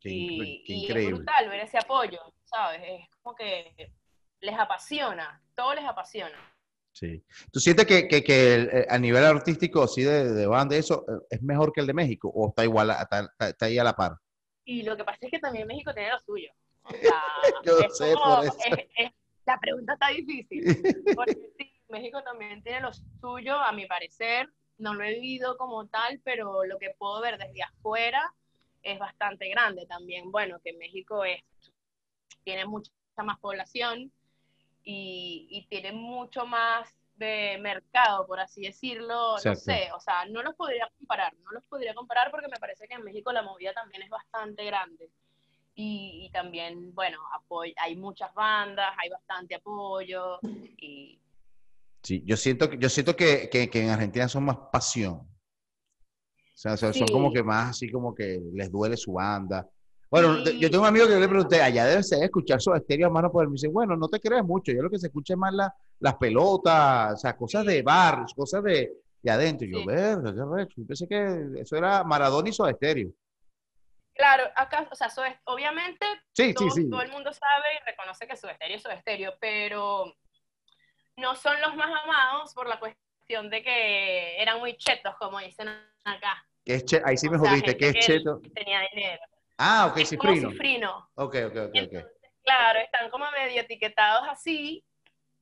[0.05, 2.81] y, es brutal ver ese apoyo, ¿sabes?
[2.85, 3.93] Es como que
[4.43, 6.37] les apasiona, todo les apasiona.
[6.93, 7.25] Sí.
[7.51, 11.27] ¿Tú sientes que, que, que eh, a nivel artístico, así de, de banda, eso eh,
[11.31, 14.19] es mejor que el de México o está igual, está, está, ahí a la par?
[14.65, 16.51] Y lo que pasa es que también México tiene lo suyo.
[17.65, 18.57] Yo sé por eso.
[19.47, 20.65] la pregunta está difícil.
[21.17, 24.49] Porque sí, México también tiene lo suyo, a mi parecer.
[24.77, 28.35] No lo he vivido como tal, pero lo que puedo ver desde afuera
[28.83, 30.31] es bastante grande también.
[30.31, 31.43] Bueno, que México es,
[32.45, 34.13] tiene mucha más población
[34.85, 40.55] y, tiene mucho más de mercado, por así decirlo, no sé, o sea, no los
[40.55, 44.03] podría comparar, no los podría comparar porque me parece que en México la movida también
[44.03, 45.11] es bastante grande.
[45.75, 47.19] Y, y también, bueno,
[47.79, 51.19] hay muchas bandas, hay bastante apoyo y,
[52.03, 55.15] Sí, yo siento, yo siento que, que, en Argentina son más pasión.
[55.15, 59.69] O sea, son como que más así como que les duele su banda.
[60.13, 63.11] Bueno, yo tengo un amigo que le pregunté, allá debe ser escuchar su estéreo a
[63.11, 63.49] mano él.
[63.49, 65.75] Me dice, bueno, no te creas mucho, yo lo que se escucha es más la,
[66.01, 69.67] las pelotas, o sea, cosas de bar, cosas de, de adentro.
[69.67, 70.75] Yo, verga, qué recho.
[70.77, 73.09] Yo pensé que eso era Maradona y su estéreo.
[74.13, 75.09] Claro, acá, o sea,
[75.45, 76.05] obviamente
[76.55, 80.15] todo, todo, el mundo sabe y reconoce que su estéreo es su estéreo, pero
[81.17, 85.69] no son los más amados por la cuestión de que eran muy chetos, como dicen
[86.05, 88.43] acá, Que es che- ahí sí me O sea, jodiste, que es cheto.
[88.55, 89.23] Tenía dinero.
[89.65, 91.09] Ah, ok, Es como cifrino.
[91.15, 92.05] Ok, ok, ok,
[92.43, 94.85] claro, están como medio etiquetados así.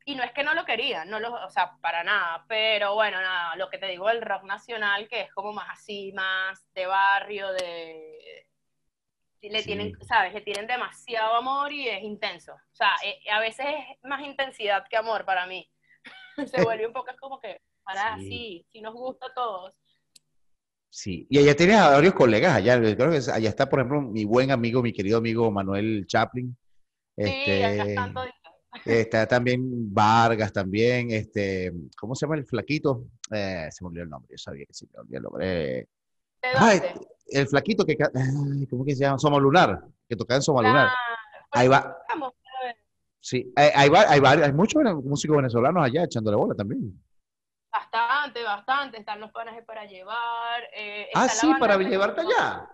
[0.04, 2.44] Y no es que no lo querían, no lo, o sea, para nada.
[2.48, 6.12] Pero bueno, nada, lo que te digo, el rock nacional, que es como más así,
[6.12, 8.46] más de barrio, de.
[9.42, 9.66] Le Sí.
[9.66, 10.34] tienen, ¿sabes?
[10.34, 12.52] Le tienen demasiado amor y es intenso.
[12.52, 15.70] O sea, eh, a veces es más intensidad que amor para mí.
[16.46, 18.28] Se vuelve un poco como que, para Sí.
[18.28, 19.79] sí, sí nos gusta a todos.
[20.92, 22.78] Sí, y allá tienes a varios colegas allá.
[22.80, 26.56] Creo que allá está, por ejemplo, mi buen amigo, mi querido amigo Manuel Chaplin.
[27.16, 28.86] Sí, Este, toditos.
[28.86, 31.10] está también Vargas también.
[31.12, 33.04] Este, ¿cómo se llama el flaquito?
[33.30, 34.32] Eh, se me olvidó el nombre.
[34.32, 35.78] Yo sabía que se me olvidó el nombre.
[35.78, 35.86] Eh,
[37.28, 39.18] el flaquito que, ay, ¿cómo que se llama?
[39.18, 40.88] Soma Lunar, que tocaba en Soma Lunar.
[41.52, 41.82] Ahí va.
[41.82, 42.76] pues, vamos a ver.
[43.20, 47.00] Sí, hay, hay, va- hay, varios- hay muchos músicos venezolanos allá echándole bola también.
[47.72, 48.98] Bastante, bastante.
[48.98, 50.62] Están los panes para llevar.
[50.74, 52.68] eh, Ah, la sí, para llevarte allá.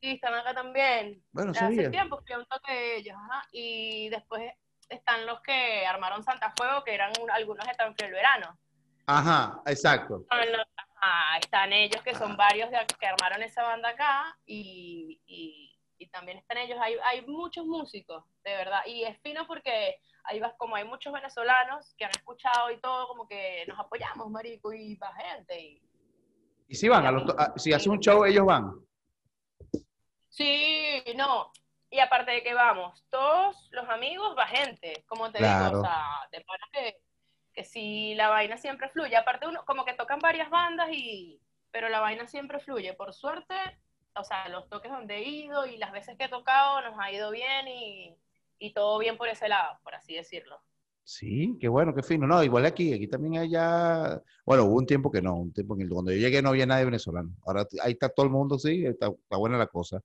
[0.00, 1.22] Sí, están acá también.
[1.32, 1.90] Bueno, Hace sabía.
[1.90, 3.16] tiempo fui a un toque de ellos.
[3.16, 4.50] ajá, Y después
[4.88, 8.58] están los que armaron Santa Fuego, que eran un- algunos de tan frío el verano.
[9.06, 10.24] Ajá, exacto.
[10.30, 14.36] Los- ajá, están ellos, que son varios de, que armaron esa banda acá.
[14.46, 16.78] Y, y- y también están ellos.
[16.80, 18.80] Hay, hay muchos músicos, de verdad.
[18.86, 23.08] Y es fino porque ahí vas, como hay muchos venezolanos que han escuchado y todo,
[23.08, 25.60] como que nos apoyamos, marico, y va gente.
[25.60, 25.82] Y,
[26.68, 28.72] Y si van, a los to- a- si hace un show, ellos van.
[30.28, 31.52] Sí, no.
[31.90, 35.66] Y aparte de que vamos, todos los amigos va gente, como te Claro.
[35.66, 36.96] digo, o sea, de que,
[37.52, 39.16] que si la vaina siempre fluye.
[39.16, 41.40] Aparte uno, como que tocan varias bandas y,
[41.72, 42.94] pero la vaina siempre fluye.
[42.94, 43.54] Por suerte,
[44.14, 47.10] o sea, los toques donde he ido y las veces que he tocado nos ha
[47.10, 48.16] ido bien y,
[48.60, 50.56] y todo bien por ese lado, por así decirlo.
[51.02, 52.26] Sí, qué bueno, qué fino.
[52.26, 55.74] No, igual aquí, aquí también hay ya, bueno, hubo un tiempo que no, un tiempo
[55.74, 57.30] en el cuando yo llegué no había nadie venezolano.
[57.44, 60.00] Ahora ahí está todo el mundo, sí, está, está buena la cosa.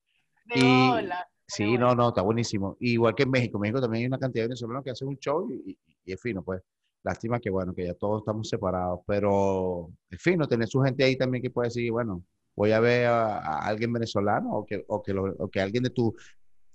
[0.46, 1.28] De Y- bola.
[1.48, 1.90] Sí, bueno.
[1.90, 2.76] no, no, está buenísimo.
[2.80, 5.18] Igual que en México, en México también hay una cantidad de venezolanos que hacen un
[5.20, 5.78] show y,
[6.12, 6.64] es fino, pues.
[7.04, 11.16] Lástima que, bueno, que ya todos estamos separados, pero es fino tener su gente ahí
[11.16, 12.24] también que puede decir, bueno,
[12.56, 15.84] voy a ver a, a alguien venezolano o que, o, que lo- o que alguien
[15.84, 16.14] de tus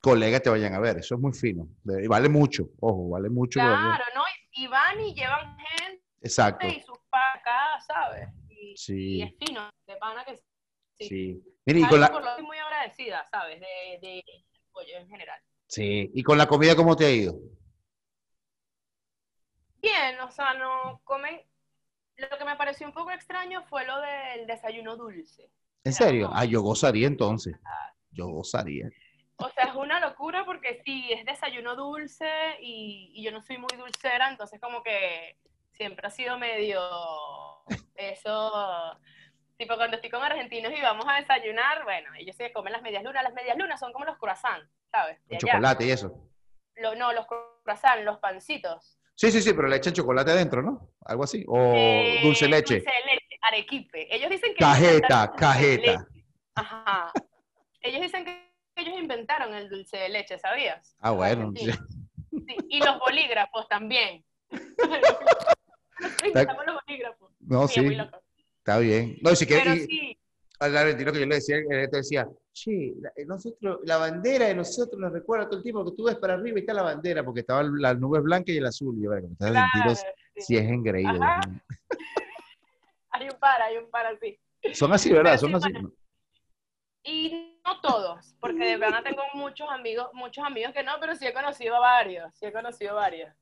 [0.01, 0.99] colegas te vayan a ver.
[0.99, 1.69] Eso es muy fino.
[1.85, 3.61] Y vale mucho, ojo, vale mucho.
[3.61, 4.23] Claro, ¿no?
[4.53, 6.67] Y, y van y llevan gente Exacto.
[6.67, 8.29] y sus pa acá, ¿sabes?
[8.49, 10.37] Y, y Sí, es fino, de pana que
[10.99, 11.09] sí.
[11.09, 11.45] sí.
[11.67, 13.61] Mira, y con la, por lo que estoy muy agradecida, ¿sabes?
[13.61, 14.25] De, de
[14.71, 15.41] apoyo en general.
[15.67, 17.35] sí, y con la comida, ¿cómo te ha ido?
[19.83, 21.41] Bien, o sea, no comen.
[22.17, 25.51] Lo que me pareció un poco extraño fue lo del desayuno dulce.
[25.85, 26.29] ¿En serio?
[26.33, 27.57] Ah, yo gozaría entonces.
[28.11, 28.91] Yo gozaría.
[29.43, 32.29] O sea, es una locura porque sí, es desayuno dulce
[32.61, 35.37] y, y yo no soy muy dulcera, entonces como que
[35.73, 36.81] siempre ha sido medio
[37.97, 38.99] eso,
[39.57, 43.03] tipo cuando estoy con argentinos y vamos a desayunar, bueno, ellos se comen las medias
[43.03, 45.19] lunas, las medias lunas son como los croissants, ¿sabes?
[45.27, 45.53] De allá.
[45.53, 46.13] chocolate y eso.
[46.77, 48.99] Lo- no, los croissants, los pancitos.
[49.15, 50.89] Sí, sí, sí, pero le echan chocolate adentro, ¿no?
[51.05, 51.45] Algo así.
[51.47, 52.77] O Eh, dulce leche.
[52.77, 54.15] Dulce leche, arequipe.
[54.15, 54.61] Ellos dicen que...
[54.61, 56.07] Cajeta, cajeta.
[56.55, 57.13] Ajá.
[57.83, 60.97] Ellos dicen que ellos inventaron el dulce de leche, ¿sabías?
[61.01, 61.53] Ah, bueno.
[61.57, 61.71] Sí,
[62.69, 64.25] y los bolígrafos también.
[66.25, 67.31] Inventamos los bolígrafos.
[67.41, 67.97] No, Sí, sí,
[68.59, 69.19] está bien.
[69.23, 70.19] No, si Pero quieres, y sí,
[70.61, 71.57] que yo le decía,
[71.91, 72.29] te decía,
[73.01, 76.17] la, eh, nosotros, la bandera de nosotros nos recuerda todo el tiempo que tú ves
[76.17, 78.97] para arriba y está la bandera, porque estaba la nube blanca y el azul.
[78.99, 79.99] Y yo, bueno, estás claro, argentinos,
[80.37, 80.43] sí.
[80.43, 81.23] sí es engreído.
[81.23, 81.41] Ajá.
[83.13, 84.39] Hay un par, hay un par así.
[84.73, 85.33] Son así, ¿verdad?
[85.33, 85.73] Pero Son sí, así.
[85.73, 85.93] bueno.
[87.03, 91.27] Y no todos, porque de verdad tengo muchos amigos, muchos amigos que no, pero sí
[91.27, 93.35] he conocido a varios, sí he conocido a varios.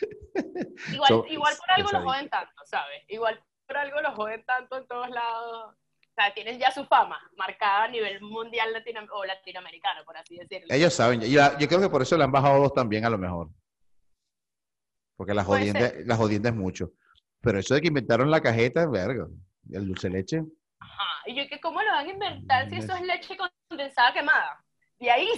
[0.92, 2.10] Igual, So- igual por algo los pesadito.
[2.10, 3.02] joden tanto, ¿sabes?
[3.08, 5.74] Igual por algo los joden tanto en todos lados.
[5.74, 10.36] O sea, tienen ya su fama marcada a nivel mundial latino o latinoamericano, por así
[10.36, 10.66] decirlo.
[10.74, 11.20] Ellos saben.
[11.20, 13.48] yo creo que por eso le han bajado dos también, a lo mejor.
[15.16, 16.90] Porque la Puede jodienda, la jodienda es mucho.
[17.40, 19.26] Pero eso de que inventaron la cajeta, verga.
[19.70, 20.42] El dulce leche.
[21.26, 23.36] Y yo que cómo lo van a inventar si eso es leche
[23.68, 24.64] condensada quemada.
[24.98, 25.28] Y ahí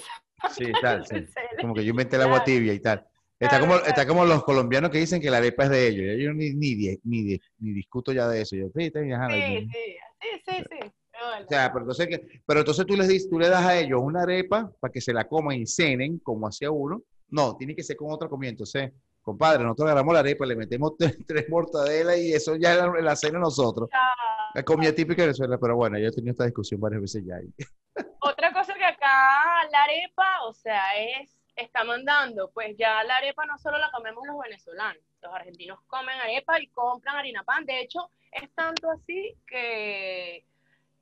[0.51, 1.24] Sí, tal, sí.
[1.61, 3.05] Como que yo inventé el agua tibia y tal.
[3.40, 6.16] Está como, está como los colombianos que dicen que la arepa es de ellos.
[6.18, 8.57] Yo ni, ni, ni, ni discuto ya de eso.
[8.57, 11.44] Yo, sí, Sí, sí, sí, sí, bueno.
[11.44, 14.22] O sea, pero entonces, pero entonces tú les dices, tú le das a ellos una
[14.22, 17.03] arepa para que se la coman y cenen, como hacía uno.
[17.29, 18.51] No, tiene que ser con otra comida.
[18.51, 22.79] Entonces, compadre, nosotros agarramos la arepa, le metemos tres, tres mortadelas y eso ya es
[22.79, 23.88] la, la cena nosotros.
[23.92, 24.38] Ya.
[24.54, 27.37] La comida típica de Venezuela, pero bueno, yo he tenido esta discusión varias veces ya.
[28.20, 33.44] Otra cosa que acá la arepa, o sea, es, está mandando, pues ya la arepa
[33.46, 37.64] no solo la comemos los venezolanos, los argentinos comen arepa y compran harina pan.
[37.64, 40.44] De hecho, es tanto así que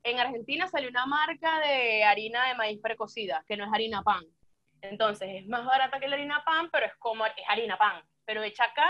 [0.03, 4.23] en Argentina salió una marca de harina de maíz precocida, que no es harina pan.
[4.81, 8.03] Entonces es más barata que la harina pan, pero es como es harina pan.
[8.25, 8.89] Pero hecha acá,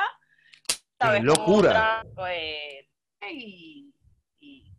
[0.99, 1.21] ¿sabes?
[1.21, 2.03] ¡Qué locura!
[2.15, 2.85] Pues,
[3.31, 3.86] y,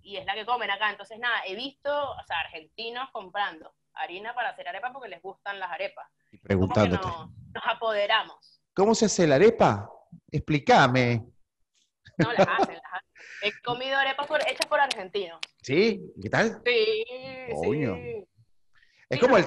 [0.09, 0.91] y, es la que comen acá.
[0.91, 5.59] Entonces, nada, he visto, o sea, argentinos comprando harina para hacer arepas porque les gustan
[5.59, 6.07] las arepas.
[6.33, 7.07] Y preguntándote.
[7.07, 8.61] Nos, nos, apoderamos.
[8.75, 9.91] ¿Cómo se hace la arepa?
[10.31, 11.27] Explícame.
[12.17, 13.09] No, las hacen, las hacen.
[13.43, 15.39] He comido arepas hechas por argentinos.
[15.63, 16.01] ¿Sí?
[16.21, 16.63] ¿Qué tal?
[16.65, 17.05] Sí,
[17.55, 17.97] Coño.
[19.09, 19.47] Es como el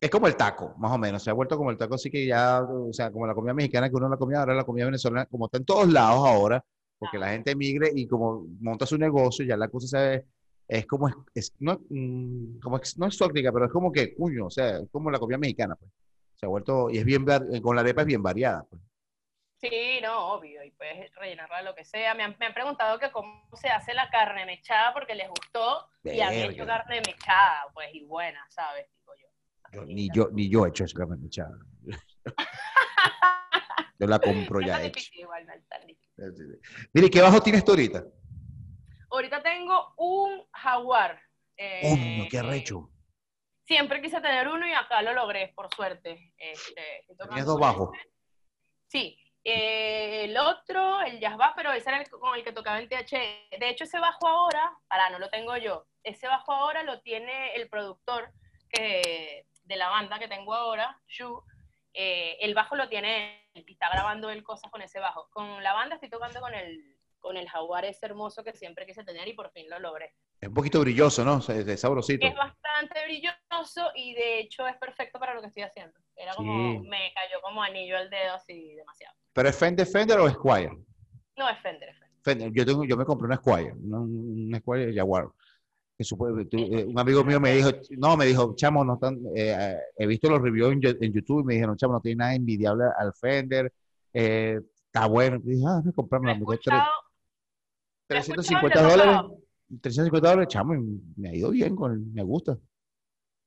[0.00, 1.22] es como el taco, más o menos.
[1.22, 3.88] Se ha vuelto como el taco, así que ya, o sea, como la comida mexicana
[3.88, 6.64] que uno la comía, ahora la comida venezolana, como está en todos lados ahora,
[6.98, 10.24] porque la gente emigre y como monta su negocio, ya la cosa se
[10.68, 14.78] es como, es, no, mm, como no exótica, pero es como que, cuño, o sea,
[14.78, 15.90] es como la comida mexicana, pues.
[16.34, 17.24] Se ha vuelto, y es bien,
[17.62, 18.82] con la arepa es bien variada, pues.
[19.60, 22.14] Sí, no, obvio, y puedes rellenarla lo que sea.
[22.14, 25.88] Me han, me han, preguntado que cómo se hace la carne mechada porque les gustó
[26.04, 28.86] y han hecho carne mechada, pues, y buena, ¿sabes?
[29.00, 29.84] Digo yo.
[29.86, 31.58] ni, yo ni yo he hecho esa carne mechada.
[33.98, 35.00] Yo la compro ya hecha.
[35.12, 35.54] Igual, no
[36.92, 38.04] Mire, ¿qué bajo tienes tú ahorita?
[39.10, 41.20] Ahorita tengo un jaguar.
[41.56, 42.90] Eh, ¡Oh, qué arrecho!
[43.66, 46.32] Siempre quise tener uno y acá lo logré, por suerte.
[46.38, 47.90] Este, ¿Tienes dos bajos?
[48.86, 52.80] Sí, eh, el otro, el jazz bass, pero ese era el, con el que tocaba
[52.80, 53.58] en TH.
[53.58, 57.54] De hecho, ese bajo ahora, para no lo tengo yo, ese bajo ahora lo tiene
[57.54, 58.30] el productor
[58.70, 61.42] que, de la banda que tengo ahora, Shu.
[62.00, 65.28] Eh, el bajo lo tiene y está grabando él cosas con ese bajo.
[65.32, 69.02] Con la banda estoy tocando con el, con el jaguar ese hermoso que siempre quise
[69.02, 70.14] tener y por fin lo logré.
[70.40, 71.38] Es un poquito brilloso, ¿no?
[71.38, 72.24] Es sabrosito.
[72.24, 75.98] Es bastante brilloso y de hecho es perfecto para lo que estoy haciendo.
[76.14, 79.16] Era como, me cayó como anillo al dedo así demasiado.
[79.32, 80.70] ¿Pero es Fender, Fender o Squire?
[81.36, 82.52] No, es Fender, Fender.
[82.52, 85.26] Yo, tengo, yo me compré una Squire, una, Squire Jaguar.
[85.98, 86.04] Que
[86.52, 90.30] eh, un amigo mío me dijo, no, me dijo, chamo, no están, eh, he visto
[90.30, 93.72] los reviews en, YouTube y me dijeron, chamo, no tiene nada envidiable al Fender,
[94.12, 95.40] eh, está bueno.
[95.42, 96.38] Y dije, ah, me compré una
[98.06, 99.22] 350 dólares.
[99.82, 100.74] 350 dólares, chamo,
[101.16, 102.56] me ha ido bien, con, me gusta.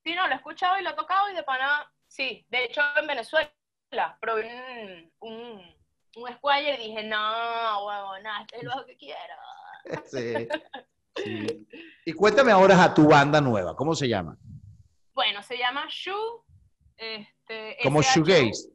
[0.03, 2.45] Sí, no, lo he escuchado y lo he tocado y de pana, sí.
[2.49, 3.49] De hecho, en Venezuela
[4.19, 5.61] probé un, un,
[6.17, 9.35] un Squire y dije, no, huevo, nada, este es lo que quiero.
[10.05, 10.47] Sí,
[12.03, 14.35] Y cuéntame ahora a tu banda nueva, ¿cómo se llama?
[15.13, 16.43] Bueno, se llama Shu.
[16.97, 18.69] Este, ¿Como Shoegaze?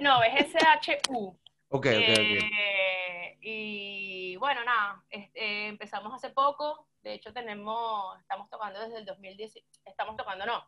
[0.00, 1.38] No, es S-H-U.
[1.68, 2.18] Ok, ok, ok.
[2.18, 6.86] Eh, y bueno, nada, este, empezamos hace poco.
[7.02, 9.54] De hecho, tenemos, estamos tocando desde el 2010.
[9.84, 10.64] Estamos tocando, no.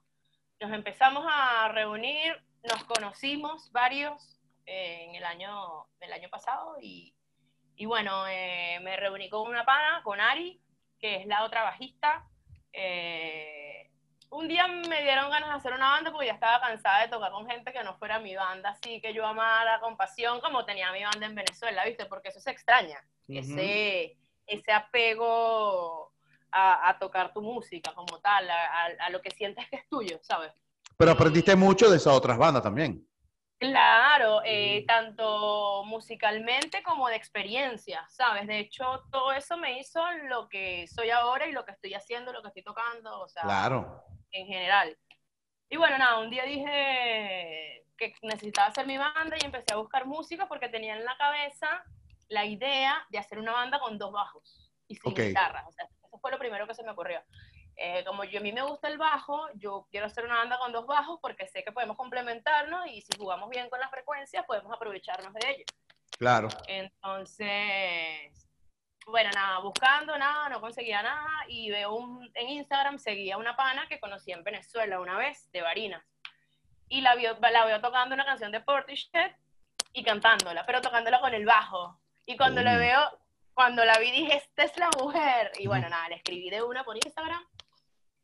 [0.60, 7.14] Nos empezamos a reunir, nos conocimos varios eh, en el año, el año pasado y,
[7.78, 10.60] y bueno, eh, me reuní con una pana, con Ari,
[10.98, 12.26] que es la otra bajista.
[12.72, 13.88] Eh,
[14.30, 17.30] un día me dieron ganas de hacer una banda porque ya estaba cansada de tocar
[17.30, 20.90] con gente que no fuera mi banda, así que yo amara con pasión como tenía
[20.90, 22.06] mi banda en Venezuela, ¿viste?
[22.06, 26.12] Porque eso se extraña, ese, ese apego
[26.50, 30.52] a, tocar tu música como tal, a, lo que sientes que es tuyo, ¿sabes?
[30.96, 33.06] Pero aprendiste mucho de esas otras bandas también.
[33.58, 38.46] Claro, eh, tanto musicalmente como de experiencia, ¿sabes?
[38.46, 42.32] De hecho, todo eso me hizo lo que soy ahora y lo que estoy haciendo,
[42.32, 44.04] lo que estoy tocando, o sea, claro.
[44.30, 44.96] en general.
[45.68, 50.06] Y bueno, nada, un día dije que necesitaba hacer mi banda y empecé a buscar
[50.06, 51.84] música porque tenía en la cabeza
[52.28, 55.66] la idea de hacer una banda con dos bajos y sin guitarra.
[55.66, 57.22] O sea, eso fue lo primero que se me ocurrió.
[57.80, 60.72] Eh, como yo, a mí me gusta el bajo, yo quiero hacer una banda con
[60.72, 64.72] dos bajos porque sé que podemos complementarnos y si jugamos bien con las frecuencias podemos
[64.72, 65.64] aprovecharnos de ello.
[66.18, 66.48] Claro.
[66.66, 67.46] Entonces,
[69.06, 73.86] bueno, nada, buscando nada, no conseguía nada y veo un, en Instagram, seguía una pana
[73.88, 76.02] que conocí en Venezuela una vez, de Varinas.
[76.88, 79.30] Y la, vio, la veo tocando una canción de Portishead
[79.92, 82.00] y cantándola, pero tocándola con el bajo.
[82.26, 83.20] Y cuando la veo,
[83.54, 85.52] cuando la vi dije, esta es la mujer.
[85.60, 87.46] Y bueno, nada, le escribí de una por Instagram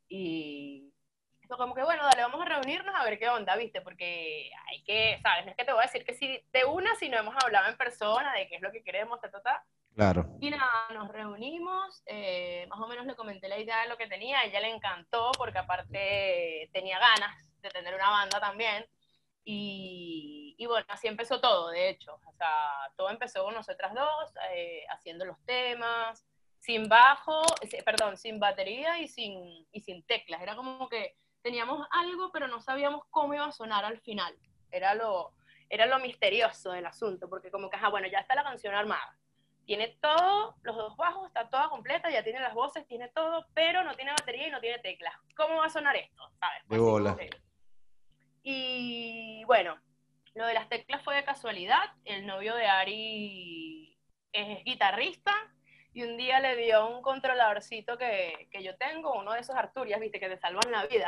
[0.07, 0.93] y
[1.41, 3.81] esto como que, bueno, dale, vamos a reunirnos a ver qué onda, ¿viste?
[3.81, 5.45] Porque hay que, ¿sabes?
[5.45, 7.69] No es que te voy a decir que si de una, si no hemos hablado
[7.69, 10.25] en persona de qué es lo que queremos, ta, ta, Claro.
[10.41, 14.07] Y nada, nos reunimos, eh, más o menos le comenté la idea de lo que
[14.07, 18.85] tenía, a ella le encantó porque aparte tenía ganas de tener una banda también.
[19.45, 22.19] Y, y bueno, así empezó todo, de hecho.
[22.25, 26.25] O sea, todo empezó con nosotras dos, eh, haciendo los temas,
[26.65, 27.43] sin bajo,
[27.85, 30.41] perdón, sin batería y sin, y sin teclas.
[30.41, 34.35] Era como que teníamos algo, pero no sabíamos cómo iba a sonar al final.
[34.71, 35.33] Era lo,
[35.69, 39.15] era lo misterioso del asunto, porque como que, bueno, ya está la canción armada,
[39.67, 43.83] tiene todo, los dos bajos, está toda completa, ya tiene las voces, tiene todo, pero
[43.83, 45.13] no tiene batería y no tiene teclas.
[45.37, 46.31] ¿Cómo va a sonar esto?
[46.39, 46.67] ¿Sabes?
[46.67, 47.15] De bola.
[48.41, 49.79] Y bueno,
[50.33, 51.93] lo de las teclas fue de casualidad.
[52.05, 53.97] El novio de Ari
[54.31, 55.31] es guitarrista
[55.95, 59.97] y un día le dio un controladorcito que, que yo tengo, uno de esos Arturias,
[60.01, 61.07] viste, que te salvan la vida.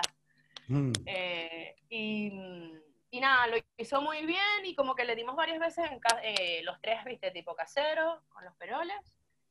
[0.69, 0.93] Mm.
[1.05, 2.31] Eh, y,
[3.11, 6.61] y nada, lo hizo muy bien y como que le dimos varias veces en eh,
[6.63, 8.95] los tres, viste, tipo casero, con los peroles.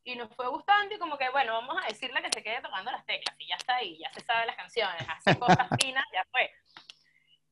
[0.05, 2.91] Y nos fue gustando y como que, bueno, vamos a decirle que se quede tocando
[2.91, 6.25] las teclas y ya está ahí, ya se sabe las canciones, hace cosas finas, ya
[6.31, 6.51] fue.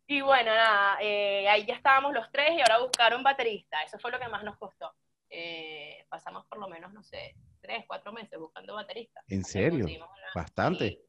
[0.07, 3.99] Y bueno, nada, eh, ahí ya estábamos los tres y ahora buscar un baterista, eso
[3.99, 4.95] fue lo que más nos costó.
[5.28, 7.35] Eh, pasamos por lo menos, no sé,
[7.65, 9.23] tres, cuatro meses buscando baterista.
[9.29, 9.87] ¿En serio?
[9.87, 10.89] una- Bastante.
[10.91, 11.01] Sí,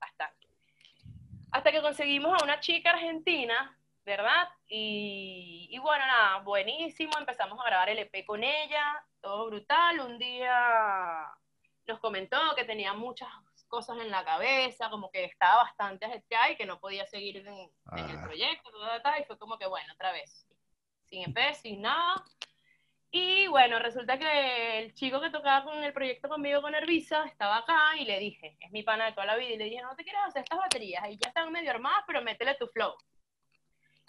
[0.00, 0.48] bastante.
[1.52, 4.48] Hasta que conseguimos a una chica argentina, ¿verdad?
[4.66, 7.12] Y, y bueno, nada, buenísimo.
[7.16, 10.00] Empezamos a grabar el EP con ella, todo brutal.
[10.00, 11.28] Un día
[11.86, 13.28] nos comentó que tenía muchas
[13.68, 17.46] cosas en la cabeza, como que estaba bastante ajetreada y que no podía seguir en,
[17.48, 18.22] en el Ah.
[18.24, 18.70] proyecto,
[19.20, 20.46] y fue como que bueno, otra vez,
[21.04, 22.24] sin EP, sin nada.
[23.10, 27.58] Y bueno, resulta que el chico que tocaba con el proyecto conmigo con Herbisa estaba
[27.58, 29.96] acá y le dije, es mi pana de toda la vida, y le dije, no
[29.96, 32.94] te quieres hacer estas baterías, ahí ya están medio armadas, pero métele tu flow.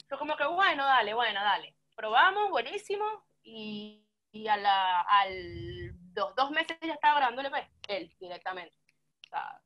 [0.10, 1.76] Fue como que, bueno, dale, bueno, dale.
[1.95, 3.06] Probamos, buenísimo,
[3.41, 8.76] y, y a la, al dos, dos meses ya estaba grabando el EP, él directamente.
[9.28, 9.62] O sea,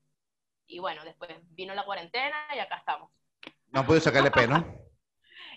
[0.67, 3.11] y bueno, después vino la cuarentena y acá estamos.
[3.67, 4.63] No han podido sacarle P, ¿no?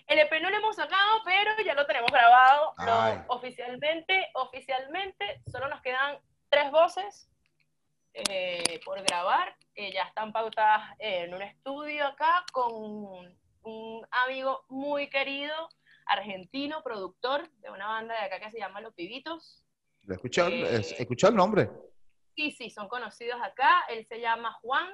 [0.07, 2.46] El EP no lo hemos sacado, pero ya lo tenemos grabado.
[2.85, 6.19] Lo- oficialmente, oficialmente, solo nos quedan
[6.49, 7.29] tres voces
[8.13, 15.09] eh, por grabar, que ya están pautadas en un estudio acá con un amigo muy
[15.09, 15.69] querido,
[16.05, 19.63] argentino, productor de una banda de acá que se llama Los Pibitos.
[20.03, 21.69] Lo he escuchado, Eh, he escuchado el nombre.
[22.35, 23.83] Sí, sí, son conocidos acá.
[23.89, 24.89] Él se llama Juan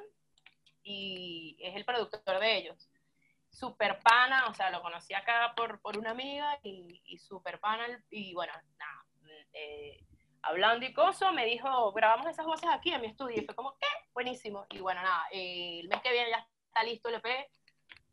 [0.81, 2.89] y es el productor de ellos.
[3.53, 7.85] Super pana, o sea, lo conocí acá por, por una amiga y, y super pana.
[8.09, 9.05] Y bueno, nada,
[9.53, 10.03] eh,
[10.41, 13.39] hablando y coso, me dijo, grabamos esas voces aquí en mi estudio.
[13.39, 13.87] Y fue como, ¿qué?
[14.13, 14.65] Buenísimo.
[14.71, 17.47] Y bueno, nada, eh, el mes que viene ya está listo el EP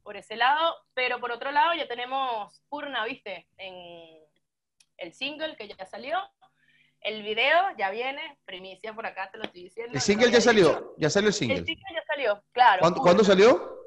[0.02, 3.48] por ese lado, pero por otro lado ya tenemos Purna, ¿viste?
[3.56, 4.18] En
[4.98, 6.18] el single que ya salió.
[7.00, 9.94] El video ya viene, primicia por acá, te lo estoy diciendo.
[9.94, 11.64] El single ya salió, ya salió el El single.
[11.64, 12.80] single ya salió, claro.
[12.80, 13.00] ¿Cuándo.
[13.00, 13.79] ¿cuándo salió?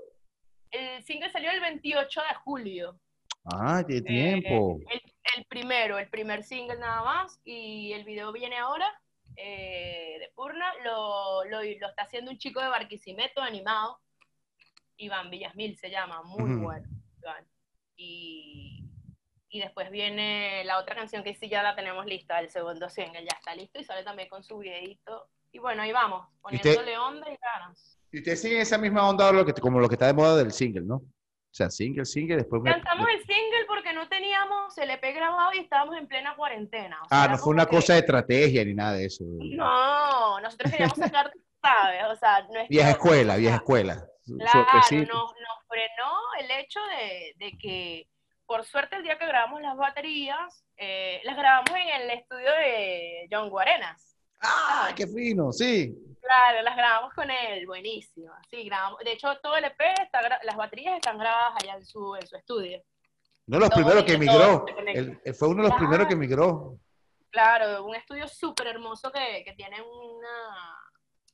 [0.73, 2.99] El single salió el 28 de julio.
[3.45, 4.79] Ah, tiempo.
[4.89, 8.87] Eh, el, el primero, el primer single nada más, y el video viene ahora
[9.35, 10.73] eh, de Purna.
[10.83, 13.99] Lo, lo, lo está haciendo un chico de Barquisimeto animado.
[14.97, 16.87] Iván Villasmil se llama, muy bueno.
[17.21, 17.45] Iván.
[17.95, 18.83] Y,
[19.49, 23.23] y después viene la otra canción que sí ya la tenemos lista, el segundo single
[23.23, 25.29] ya está listo y sale también con su videito.
[25.51, 27.99] Y bueno, ahí vamos, ¿Y usted- poniéndole onda y ganas.
[28.13, 30.37] Y ustedes siguen esa misma onda ahora, lo que, como lo que está de moda
[30.37, 30.95] del single, ¿no?
[30.97, 32.61] O sea, single, single, después...
[32.61, 36.99] me- Cantamos el single porque no teníamos el EP grabado y estábamos en plena cuarentena.
[37.03, 39.23] o sea, Ah, no fue una que- cosa de estrategia ni nada de eso.
[39.27, 42.03] No, nosotros queríamos sacar, ¿sabes?
[42.11, 44.05] O sea, nuestro- Vieja escuela, vieja escuela.
[44.25, 48.07] Claro, nos, nos frenó el hecho de, de que,
[48.45, 53.27] por suerte, el día que grabamos las baterías, eh, las grabamos en el estudio de
[53.31, 54.12] John Guarenas.
[54.43, 55.95] Ah, qué fino, sí.
[56.21, 58.31] Claro, las grabamos con él, buenísimo.
[58.49, 58.99] Sí, grabamos.
[59.03, 62.35] De hecho, todo el EP, está las baterías están grabadas allá en su, en su
[62.35, 62.81] estudio.
[63.47, 64.65] Uno de los Todo primeros que emigró.
[64.87, 65.77] él fue uno de los Claro.
[65.79, 66.77] primeros que emigró.
[67.29, 70.77] Claro, un estudio súper hermoso que, que tiene una.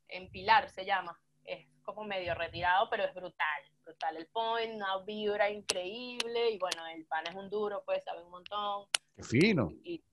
[0.08, 1.20] En Pilar se llama.
[1.46, 3.62] Es como medio retirado, pero es brutal.
[3.86, 6.52] Brutal el point, una vibra increíble.
[6.52, 8.88] Y bueno, el pan es un duro, pues sabe un montón.
[9.16, 9.70] Qué fino.
[9.84, 10.04] Y,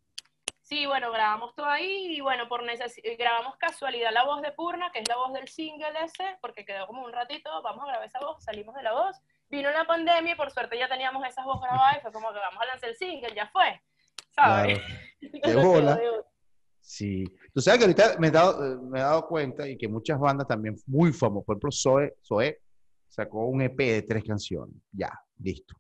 [0.69, 2.17] sí, bueno, grabamos todo ahí.
[2.17, 5.49] Y bueno, por necesi- grabamos casualidad la voz de Purna, que es la voz del
[5.49, 7.51] single ese, porque quedó como un ratito.
[7.63, 9.17] Vamos a grabar esa voz, salimos de la voz.
[9.49, 12.39] Vino la pandemia y por suerte ya teníamos esas voz grabadas y fue como que
[12.39, 13.81] vamos a lanzar el single, ya fue.
[14.35, 14.81] ¿Sabes?
[15.21, 15.57] Claro.
[15.61, 16.01] De bola.
[16.81, 17.25] Sí.
[17.55, 20.19] Tú sabes que ahorita me he dado, eh, me he dado cuenta y que muchas
[20.19, 22.61] bandas también muy famosas, por ejemplo, Zoe, Zoe
[23.09, 24.75] sacó un EP de tres canciones.
[24.93, 25.75] Ya, listo.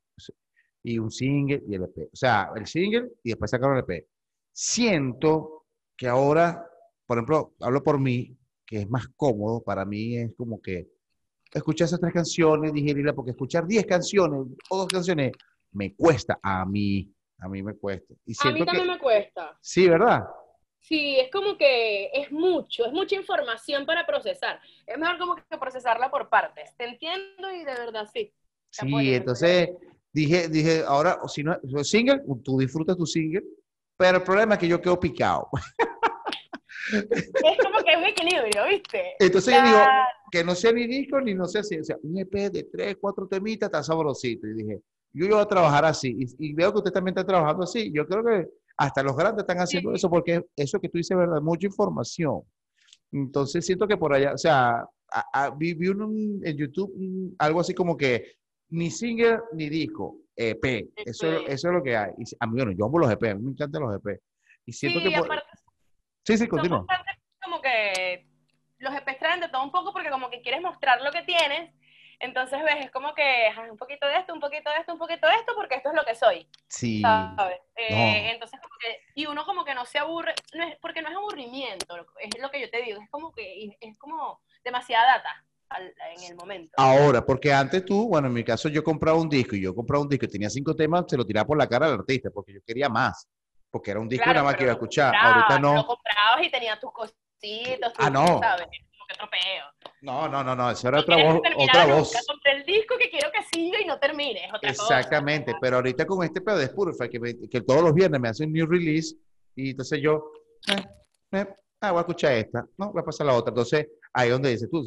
[0.82, 2.08] Y un single y el EP.
[2.12, 4.06] O sea, el single y después sacaron el EP.
[4.58, 6.66] Siento que ahora,
[7.04, 8.34] por ejemplo, hablo por mí,
[8.64, 10.88] que es más cómodo, para mí es como que
[11.52, 15.32] escuchar esas tres canciones, digerirla, porque escuchar diez canciones o dos canciones
[15.72, 18.14] me cuesta a mí, a mí me cuesta.
[18.24, 19.58] Y A mí que, también me cuesta.
[19.60, 20.24] sí, ¿verdad?
[20.80, 24.58] Sí, es como que es mucho, es mucha información para procesar.
[24.86, 26.74] Es mejor como que procesarla por partes.
[26.78, 28.32] Te entiendo y de verdad sí.
[28.70, 29.68] Sí, entonces
[30.14, 33.44] dije, dije, ahora, si no, single, tú disfrutas tu single,
[33.96, 35.48] pero el problema es que yo quedo picado.
[36.92, 39.14] es como que es un equilibrio, ¿viste?
[39.18, 39.78] Entonces yo digo,
[40.30, 42.96] que no sea ni disco ni no sea así, o sea, un EP de tres,
[43.00, 44.46] cuatro temitas está sabrosito.
[44.46, 44.80] Y dije,
[45.12, 46.16] yo iba a trabajar así.
[46.38, 47.90] Y, veo que usted también está trabajando así.
[47.92, 51.40] Yo creo que hasta los grandes están haciendo eso porque eso que tú dices, ¿verdad?
[51.40, 52.42] Mucha información.
[53.12, 54.84] Entonces siento que por allá, o sea,
[55.56, 58.36] vi, un, en YouTube algo así como que
[58.68, 60.88] ni single ni disco, EP.
[60.96, 62.10] Eso, eso es lo que hay.
[62.18, 64.20] Y a mí, bueno, yo amo los EP, a mí me encantan los EP.
[64.64, 65.10] Y siento que...
[66.24, 66.84] sí, sí, continúa.
[67.42, 68.26] Como que
[68.78, 71.72] los EP traen de todo un poco porque como que quieres mostrar lo que tienes
[72.18, 75.26] entonces, ves, es como que un poquito de esto, un poquito de esto, un poquito
[75.26, 76.48] de esto, porque esto es lo que soy.
[76.68, 77.02] Sí.
[77.02, 77.60] ¿sabes?
[77.76, 81.10] Eh, entonces, como que, y uno como que no se aburre, no es, porque no
[81.10, 85.44] es aburrimiento, es lo que yo te digo, es como que es como demasiada data
[85.78, 86.72] en el momento.
[86.76, 90.02] Ahora, porque antes tú, bueno, en mi caso yo compraba un disco y yo compraba
[90.02, 92.54] un disco y tenía cinco temas, se lo tiraba por la cara al artista, porque
[92.54, 93.28] yo quería más,
[93.70, 95.14] porque era un disco nada más que iba a escuchar.
[95.14, 95.74] Ahorita no.
[95.74, 98.38] Lo comprabas y tenías tus cositos, ah, no.
[98.40, 98.66] ¿sabes?
[98.90, 99.64] Como que tropeo.
[100.02, 101.40] No, no, no, no, eso era otra voz.
[101.56, 102.12] Otra voz.
[102.44, 106.58] el disco que quiero que siga y no termine, Exactamente, pero ahorita con este pedo
[106.58, 109.16] de Spotify, que, que todos los viernes me hacen new release,
[109.56, 110.30] y entonces yo,
[110.68, 110.84] eh,
[111.32, 111.46] eh,
[111.80, 113.50] ah, voy a escuchar esta, no, voy a pasar la otra.
[113.50, 114.84] Entonces, ahí donde dices tú,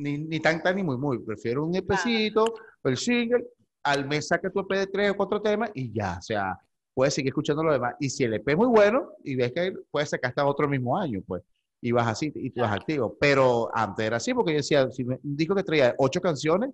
[0.00, 3.44] ni, ni tan, tan, ni muy, muy, prefiero un EPcito, el single,
[3.82, 6.58] al mes saca tu EP de tres o cuatro temas y ya, o sea,
[6.94, 7.94] puedes seguir escuchando lo demás.
[8.00, 10.98] Y si el EP es muy bueno, y ves que puedes sacar hasta otro mismo
[10.98, 11.42] año, pues
[11.82, 13.16] y vas así y tú vas activo.
[13.18, 16.70] Pero antes era así, porque yo decía, si me dijo que traía ocho canciones,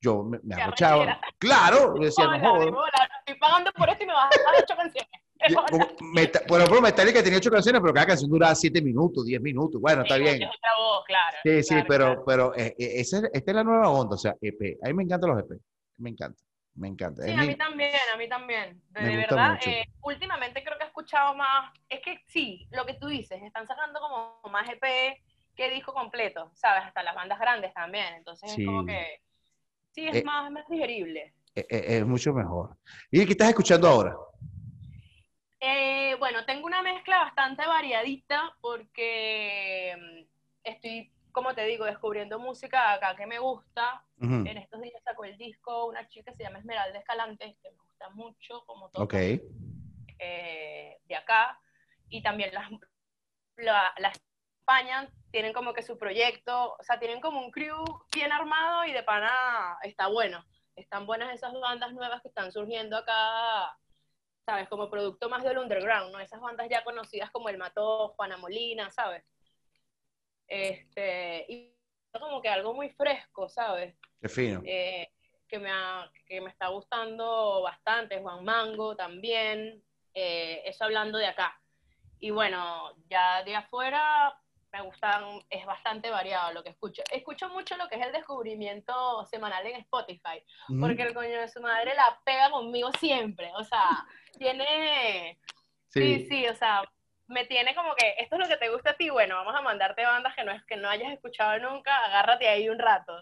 [0.00, 1.20] yo me, me arrochaba.
[1.38, 5.01] Claro, yo decía, no Estoy pagando por esto y me vas a dar ocho canciones.
[6.48, 9.80] por Metallica tenía ocho canciones, pero cada canción duraba siete minutos, diez minutos.
[9.80, 10.38] Bueno, está bien.
[11.06, 11.36] claro.
[11.42, 14.78] Sí, sí, pero, pero eh, eh, esa, esta es la nueva onda, o sea, EP.
[14.82, 15.60] A mí me encantan los EP.
[15.98, 16.42] Me encanta.
[16.74, 17.22] Me encanta.
[17.22, 18.82] Sí, a mí también, a mí también.
[18.90, 21.70] De, verdad, eh, últimamente creo que he escuchado más.
[21.88, 25.20] Es que sí, lo que tú dices, están sacando como más EP
[25.54, 26.84] que disco completo, ¿sabes?
[26.86, 28.14] Hasta las bandas grandes también.
[28.14, 29.20] Entonces es como que.
[29.90, 31.34] Sí, es eh, más, más digerible.
[31.54, 32.76] Es, mucho mejor.
[33.10, 34.16] ¿Y qué estás escuchando ahora?
[36.18, 40.24] Bueno, tengo una mezcla bastante variadita porque mm,
[40.64, 44.04] estoy como te digo, descubriendo música acá que me gusta.
[44.20, 47.78] En estos días sacó el disco una chica que se llama Esmeralda Escalante, que me
[47.78, 49.02] gusta mucho, como todo.
[50.20, 51.58] Eh, de acá.
[52.08, 52.70] Y también las,
[53.56, 54.12] la,
[54.60, 57.82] España tienen como que su proyecto, o sea, tienen como un crew
[58.14, 60.44] bien armado y de pana está bueno.
[60.76, 63.76] Están buenas esas bandas nuevas que están surgiendo acá,
[64.44, 64.68] ¿sabes?
[64.68, 66.20] Como producto más del underground, ¿no?
[66.20, 69.24] Esas bandas ya conocidas como El Mató, Juana Molina, ¿sabes?
[70.48, 71.72] Este, y
[72.12, 73.94] como que algo muy fresco, ¿sabes?
[74.20, 74.62] Qué fino.
[74.64, 75.10] Eh,
[75.48, 75.70] que, me
[76.26, 79.82] que me está gustando bastante, Juan Mango también,
[80.14, 81.58] eh, eso hablando de acá.
[82.18, 84.38] Y bueno, ya de afuera
[84.72, 87.02] me gustan, es bastante variado lo que escucho.
[87.12, 90.42] Escucho mucho lo que es el descubrimiento semanal en Spotify,
[90.80, 94.06] porque el coño de su madre la pega conmigo siempre, o sea,
[94.38, 95.38] tiene...
[95.88, 96.82] sí, sí, o sea,
[97.28, 99.62] me tiene como que, esto es lo que te gusta a ti, bueno, vamos a
[99.62, 103.12] mandarte bandas que no, que no hayas escuchado nunca, agárrate ahí un rato.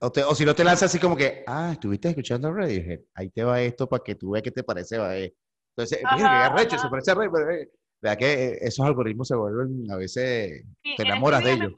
[0.00, 3.60] O, si no te lanzas así como que, ah, estuviste escuchando Radiohead, ahí te va
[3.60, 7.14] esto para que tú veas qué te parece, va Entonces, mira, que se parece a
[7.14, 7.68] Radiohead.
[8.00, 10.64] Vea que esos algoritmos se vuelven, a veces,
[10.96, 11.72] te enamoras de ellos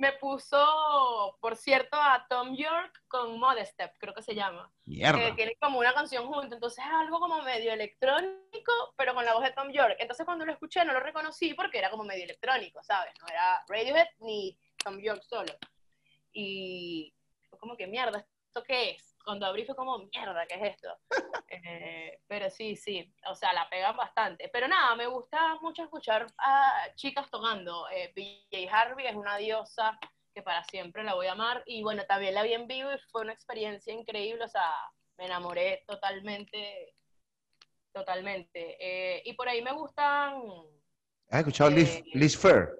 [0.00, 4.72] me puso, por cierto, a Tom York con Modestep, creo que se llama.
[4.86, 5.26] Mierda.
[5.26, 9.34] Que tiene como una canción junto, entonces es algo como medio electrónico, pero con la
[9.34, 9.96] voz de Tom York.
[9.98, 13.12] Entonces cuando lo escuché no lo reconocí porque era como medio electrónico, ¿sabes?
[13.20, 15.52] No era Radiohead ni Tom York solo.
[16.32, 17.12] Y
[17.50, 19.09] fue como que mierda, ¿esto qué es?
[19.24, 20.88] Cuando abrí fue como, mierda, ¿qué es esto?
[21.62, 24.48] Eh, pero sí, sí, o sea, la pegan bastante.
[24.52, 27.88] Pero nada, me gusta mucho escuchar a chicas tocando.
[27.90, 29.98] Eh, PJ Harvey es una diosa
[30.32, 31.62] que para siempre la voy a amar.
[31.66, 34.72] Y bueno, también la vi en vivo y fue una experiencia increíble, o sea,
[35.18, 36.94] me enamoré totalmente,
[37.92, 38.76] totalmente.
[38.80, 40.40] Eh, y por ahí me gustan...
[41.28, 42.70] ¿Has escuchado Liz, Liz Fair?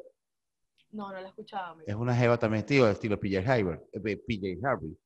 [0.90, 1.76] No, no la he escuchado.
[1.86, 3.78] Es una jeva también, tío, estilo PJ Harvey.
[3.92, 4.96] PJ Harvey.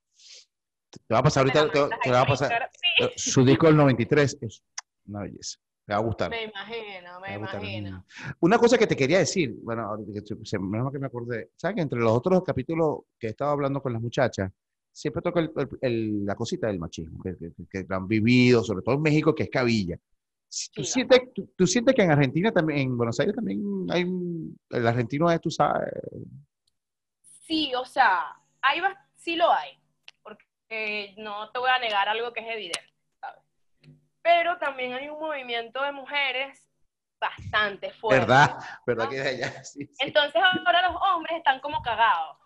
[1.06, 1.70] Te va a pasar ahorita,
[2.02, 2.70] te, va a pasar.
[3.16, 4.62] Su disco del 93 es
[5.06, 5.58] una belleza.
[5.86, 6.30] Me va a gustar.
[6.30, 8.06] Me imagino, me, imagino.
[8.40, 9.96] Una cosa que te quería decir, bueno,
[10.60, 13.92] menos que me acordé, ¿sabes que entre los otros capítulos que he estado hablando con
[13.92, 14.50] las muchachas,
[14.90, 15.40] siempre toca
[15.82, 17.36] el, la cosita del machismo, que,
[17.68, 19.98] que, han vivido, sobre todo en México, que es cabilla.
[20.72, 21.20] ¿Tú, sientes,
[21.56, 24.02] tú, sientes que en Argentina también, en Buenos Aires también hay
[24.70, 25.92] el argentino es, tú sabes?
[27.40, 28.80] Sí, o sea, hay,
[29.16, 29.83] sí lo hay
[31.16, 33.42] no te voy a negar algo que es evidente, ¿sabes?
[34.22, 36.66] Pero también hay un movimiento de mujeres
[37.20, 38.20] bastante fuerte.
[38.20, 38.58] ¿Verdad?
[38.86, 39.52] ¿Verdad que de allá?
[39.64, 39.94] Sí, sí.
[39.98, 42.38] Entonces ahora los hombres están como cagados,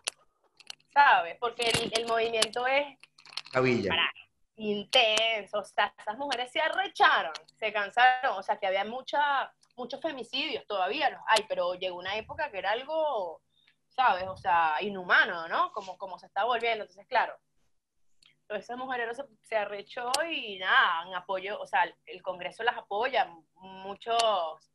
[0.93, 1.37] ¿sabes?
[1.39, 2.97] Porque el, el movimiento es
[3.51, 4.13] para-
[4.55, 10.01] intenso, o sea, esas mujeres se arrecharon, se cansaron, o sea, que había mucha, muchos
[10.01, 13.41] femicidios, todavía los hay, pero llegó una época que era algo,
[13.87, 14.27] ¿sabes?
[14.27, 15.71] O sea, inhumano, ¿no?
[15.71, 17.37] Como, como se está volviendo, entonces, claro,
[18.49, 23.31] todas esas mujeres se, arrechó y nada, en apoyo, o sea, el Congreso las apoya,
[23.53, 24.73] muchos,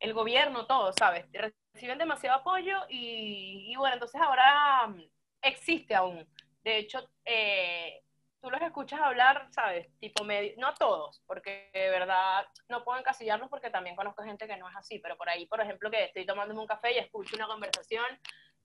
[0.00, 1.26] el gobierno, todo, ¿sabes?
[1.32, 5.00] Reciben demasiado apoyo y, y bueno, entonces ahora mm,
[5.42, 6.28] existe aún.
[6.64, 8.02] De hecho, eh,
[8.40, 9.86] tú los escuchas hablar, ¿sabes?
[10.00, 14.56] Tipo medio, no todos, porque de verdad no puedo encasillarlos porque también conozco gente que
[14.56, 17.36] no es así, pero por ahí, por ejemplo, que estoy tomándome un café y escucho
[17.36, 18.04] una conversación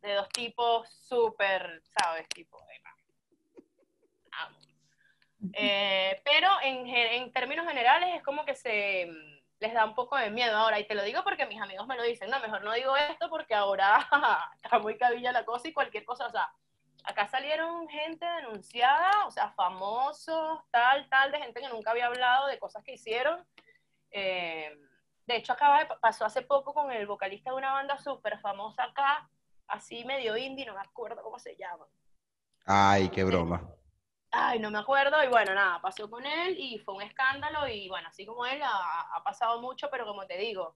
[0.01, 2.27] de dos tipos súper, ¿sabes?
[2.29, 2.96] Tipo, epa,
[5.53, 10.29] Eh, pero en términos generales es como que se mm, les da un poco de
[10.29, 12.73] miedo ahora, y te lo digo porque mis amigos me lo dicen, no, mejor no
[12.73, 14.07] digo esto porque ahora
[14.63, 16.51] está muy cabilla la cosa y cualquier cosa, o sea,
[17.03, 22.47] acá salieron gente denunciada, o sea, famosos, tal, tal, de gente que nunca había hablado
[22.47, 23.43] de cosas que hicieron.
[24.11, 24.77] Eh,
[25.25, 28.83] de hecho, acaba de, pasó hace poco con el vocalista de una banda súper famosa
[28.83, 29.27] acá,
[29.67, 31.87] así medio indie, no me acuerdo cómo se llama.
[32.65, 33.76] Ay, qué broma.
[34.31, 37.87] Ay, no me acuerdo, y bueno, nada, pasó con él y fue un escándalo, y
[37.87, 40.75] bueno, así como él ha, pasado mucho, pero como te digo,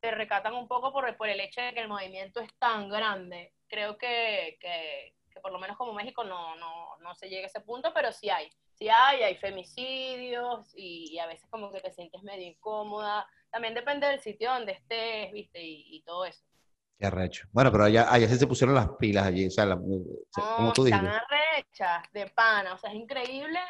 [0.00, 3.54] se recatan un poco por, por el hecho de que el movimiento es tan grande.
[3.68, 7.46] Creo que, que, que por lo menos como México no, no, no se llega a
[7.46, 8.50] ese punto, pero sí hay.
[8.74, 13.26] Sí hay, hay femicidios y, y a veces como que te sientes medio incómoda.
[13.50, 16.44] También depende del sitio donde estés, viste, y, y todo eso.
[16.98, 17.46] Qué arrecho.
[17.52, 19.76] Bueno, pero allá, allá sí se pusieron las pilas allí, o sea, la-
[20.30, 21.22] sea, como tú están dijiste.
[21.30, 23.60] arrechas, de pana, o sea, es increíble,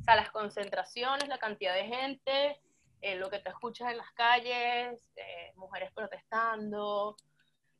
[0.00, 2.60] o sea, las concentraciones, la cantidad de gente,
[3.02, 7.14] eh, lo que te escuchas en las calles, eh, mujeres protestando,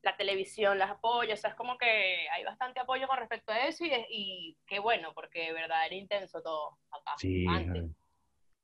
[0.02, 3.60] la televisión las apoya, o sea, es como que hay bastante apoyo con respecto a
[3.66, 7.84] eso y, y qué bueno, porque de verdad era intenso todo acá, Sí, antes.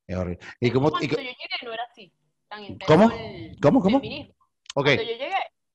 [0.06, 0.46] es horrible.
[0.60, 2.12] ¿Y cómo, Cuando yo llegué no era así,
[2.48, 3.10] tan intenso ¿Cómo?
[3.10, 3.96] el ¿Cómo, cómo?
[3.96, 4.02] ok,
[4.74, 5.30] Cuando yo llegué,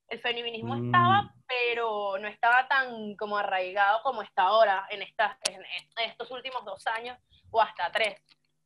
[0.10, 0.86] el feminismo Mm.
[0.86, 7.18] estaba, pero no estaba tan como arraigado como está ahora en, estos últimos dos años
[7.51, 8.22] o hasta tres.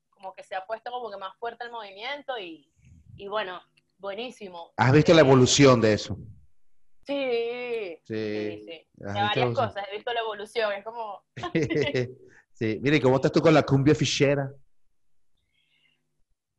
[0.09, 2.71] Como que se ha puesto como que más fuerte el movimiento y,
[3.17, 3.61] y bueno,
[3.97, 4.71] buenísimo.
[4.77, 6.17] ¿has visto la evolución de eso?
[7.05, 8.63] Sí, sí, Sí.
[8.65, 8.87] sí.
[9.05, 11.21] ¿Has De varias cosas, he visto la evolución, es como...
[12.53, 14.49] sí, mire, ¿cómo estás tú con la cumbia fichera?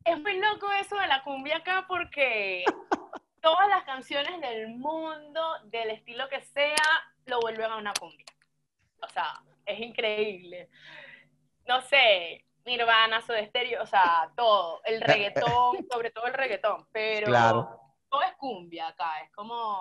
[0.03, 2.63] Es muy loco eso de la cumbia acá porque
[3.45, 6.75] todas las canciones del mundo, del estilo que sea,
[7.27, 8.25] lo vuelven a una cumbia.
[9.03, 10.67] O sea, es increíble.
[11.67, 14.81] No sé, Nirvana, Soda Stereo, o sea, todo.
[14.83, 17.79] El reggaetón, sobre todo el reggaetón, pero Claro.
[18.09, 19.79] todo es cumbia acá, es como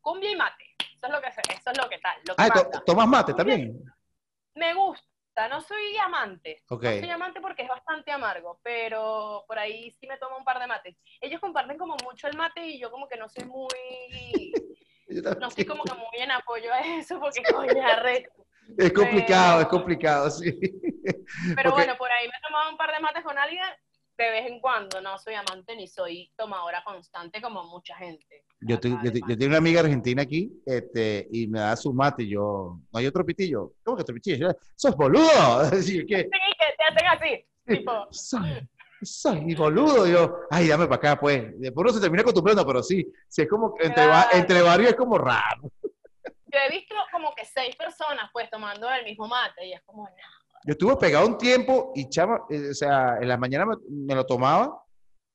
[0.00, 0.74] cumbia y mate.
[0.94, 2.80] Eso es lo que, eso es lo que tal, lo que Ah.
[2.86, 3.84] ¿tomas mate también?
[4.54, 5.06] Me gusta,
[5.50, 6.62] no soy amante.
[6.70, 10.60] No soy amante porque es bastante amargo, pero por ahí sí me tomo un par
[10.60, 10.96] de mates.
[11.20, 14.52] Ellos comparten como mucho el mate y yo como que no soy muy,
[15.40, 18.30] no estoy como que muy en apoyo a eso porque coño, arrecho.
[18.78, 20.58] Es complicado, es complicado, sí.
[21.54, 23.62] Pero bueno, por ahí me he tomado un par de mates con alguien
[24.16, 25.00] de vez en cuando.
[25.00, 28.44] No soy amante ni soy tomadora constante como mucha gente.
[28.60, 32.22] Yo, te- yo, te- tengo una amiga argentina aquí este, y me da su mate
[32.22, 33.72] y yo, no hay otro pitillo.
[33.84, 34.48] ¿Cómo que otro pitillo?
[34.48, 35.24] Yo, ¡Sos boludo!
[35.70, 38.68] Que, Sí, que te hacen así, tipo, soy,
[39.02, 40.06] soy boludo.
[40.06, 41.58] Yo, ay, dame para acá, pues.
[41.60, 44.28] Después uno se termina acostumbrando, pero sí, sí es como, entre, Claro.
[44.32, 45.62] entre varios es como raro.
[45.82, 50.04] yo he visto como que seis personas pues tomando el mismo mate y es como,
[50.04, 50.12] no.
[50.64, 54.14] Yo estuve pegado un tiempo y chama, eh, o sea, en la mañana me, me
[54.14, 54.82] lo tomaba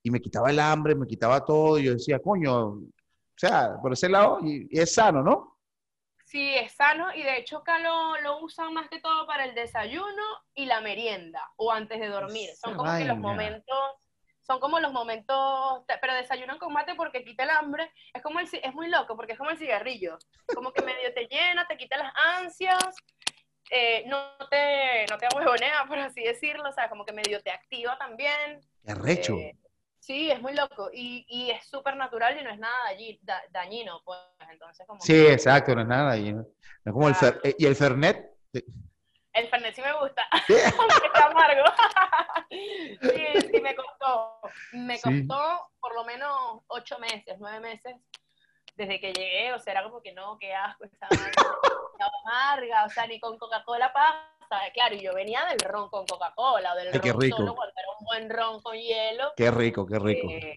[0.03, 1.77] y me quitaba el hambre, me quitaba todo.
[1.77, 2.81] Y yo decía, coño, o
[3.37, 5.59] sea, por ese lado, y, y es sano, ¿no?
[6.29, 9.55] Sí, es sano y de hecho acá lo, lo usan más que todo para el
[9.55, 10.23] desayuno
[10.53, 12.51] y la merienda o antes de dormir.
[12.55, 13.77] Son como que los momentos,
[14.39, 17.91] son como los momentos, pero desayunan con mate porque quita el hambre.
[18.13, 20.19] Es como el, es muy loco porque es como el cigarrillo,
[20.53, 22.95] como que medio te llena, te quita las ansias,
[23.69, 27.51] eh, no te, no te ahuevonea, por así decirlo, o sea, como que medio te
[27.51, 28.61] activa también.
[28.85, 29.35] Qué arrecho.
[29.37, 29.55] Eh,
[29.99, 33.43] sí, es muy loco y, y es súper natural y no es nada dañi- da-
[33.51, 34.19] dañino, pues
[34.51, 36.17] entonces como Sí, que- exacto, no es nada.
[36.17, 36.41] Y, no
[36.85, 38.25] es como el fer- eh, y el Fernet.
[39.33, 40.53] El Fernet sí me gusta, Sí.
[40.55, 41.63] está amargo.
[42.49, 44.39] sí, sí, me costó.
[44.73, 45.27] Me Sí.
[45.27, 47.95] costó por lo menos ocho meses, nueve meses,
[48.79, 49.53] desde que llegué.
[49.53, 51.15] O sea, era como que no, qué asco, estaba
[52.25, 54.57] amarga, o sea, ni con Coca-Cola pasa.
[54.73, 57.37] Claro, y yo venía del ron con Coca-Cola, o del Ay, qué ron rico.
[57.37, 59.33] solo cuando era un buen ron con hielo.
[59.35, 60.27] Qué rico, qué rico.
[60.31, 60.55] Eh,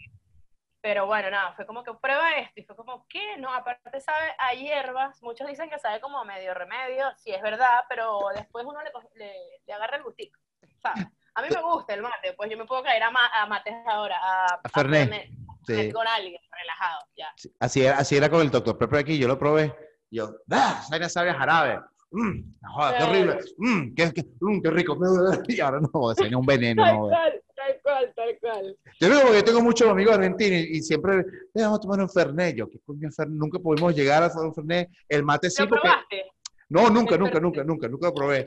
[0.81, 2.61] Pero bueno, nada, fue como que prueba esto.
[2.61, 3.37] Y fue como, ¿qué?
[3.39, 5.21] No, aparte sabe a hierbas.
[5.23, 7.13] Muchos dicen que sabe como medio remedio.
[7.17, 9.35] Sí, es verdad, pero después uno le, le,
[9.67, 10.39] le agarra el gustico.
[10.81, 11.07] ¿sabes?
[11.35, 12.33] A mí me gusta el mate.
[12.35, 14.17] Pues yo me puedo caer a, ma a mates ahora.
[14.23, 15.29] A, a Fernet.
[15.67, 15.93] Sí.
[15.93, 17.29] Con alguien, relajado, ya.
[17.61, 19.19] Así, era, así era con el doctor Pepe aquí.
[19.19, 19.75] Yo lo probé.
[20.11, 20.83] Yo, ¡ah!
[20.89, 21.81] Sabe sabe jarabe.
[22.11, 22.43] Mmm,
[22.75, 23.39] joder, qué horrible.
[23.57, 24.99] Mmm, qué, qué, mm, qué rico.
[25.49, 26.83] Y ahora no, es un veneno.
[26.83, 28.77] Tal cual, tal cual, tal cual.
[29.01, 32.57] Yo digo porque tengo muchos amigos argentinos y, siempre, vamos a tomar un Fernet.
[32.57, 33.39] Yo, ¿qué coño Fernet?
[33.39, 34.91] Nunca pudimos llegar a hacer un Fernet.
[35.09, 35.89] El mate sí, ¿Lo porque...
[35.89, 36.23] probaste?
[36.69, 38.47] No, nunca, nunca, nunca, nunca, nunca lo probé.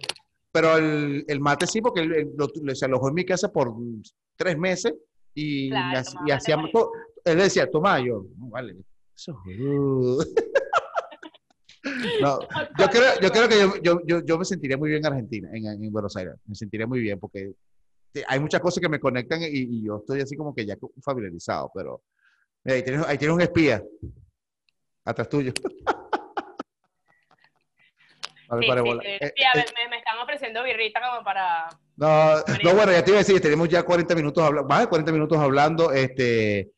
[0.52, 3.74] Pero el, el mate sí, porque él, lo, se alojó en mi casa por
[4.36, 4.94] tres meses
[5.36, 6.92] y, Claro, y, tomaba hacíamos todo.
[7.24, 8.76] Él decía, toma, yo, no, vale,
[9.16, 10.24] eso es boludo".
[12.22, 12.40] No,
[12.80, 15.50] yo creo, yo creo que yo, yo, yo, yo me sentiría muy bien en Argentina,
[15.54, 16.36] en, en Buenos Aires.
[16.46, 17.54] Me sentiría muy bien porque
[18.28, 21.70] hay muchas cosas que me conectan y, y yo estoy así como que ya familiarizado,
[21.76, 22.02] pero
[22.64, 23.84] mira, ahí tienes, ahí tienes un espía
[25.04, 25.52] atrás tuyo.
[28.48, 29.02] Vale, Sí, para sí, bola.
[29.02, 29.08] sí.
[29.10, 31.68] Eh, eh, me, me están ofreciendo birrita como para...
[31.98, 34.88] No, no, bueno, ya te iba a decir, tenemos ya 40 minutos hablando, más de
[34.88, 35.92] 40 minutos hablando.
[35.92, 36.72] Este,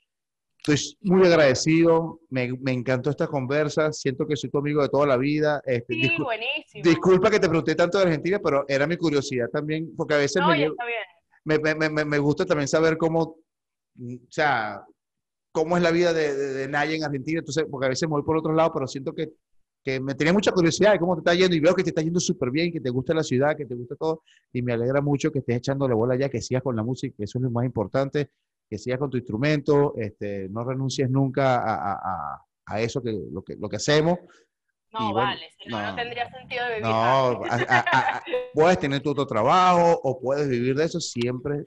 [0.60, 5.08] estoy muy agradecido, me, me encantó esta conversa, siento que soy tu amigo de toda
[5.08, 5.62] la vida.
[5.66, 6.84] Este, Sí, discul- buenísimo.
[6.84, 10.42] disculpa que te pregunté tanto de Argentina, pero era mi curiosidad también, porque a veces
[10.42, 10.76] No, llevo-
[11.46, 13.38] me- me- me- me gusta también saber cómo,
[13.96, 14.84] mm, o sea,
[15.52, 18.14] cómo es la vida de, de, de Naya en Argentina, entonces, porque a veces me
[18.14, 19.30] voy por otro lado, pero siento que,
[19.88, 22.02] que me tenía mucha curiosidad de cómo te está yendo y veo que te está
[22.02, 24.22] yendo súper bien, que te gusta la ciudad, que te gusta todo,
[24.52, 27.24] y me alegra mucho que estés echándole bola ya, que sigas con la música, que
[27.24, 28.32] eso es lo más importante,
[28.70, 33.42] que sigas con tu instrumento, este, no renuncies nunca a, a, a, eso, que lo,
[33.46, 34.20] que lo que hacemos.
[34.92, 35.90] No, bueno, vale, si no, no.
[35.92, 36.82] no tendría sentido vivir.
[36.84, 36.90] No,
[37.50, 38.22] a-
[38.54, 41.64] puedes tener tu otro trabajo o puedes vivir de eso, siempre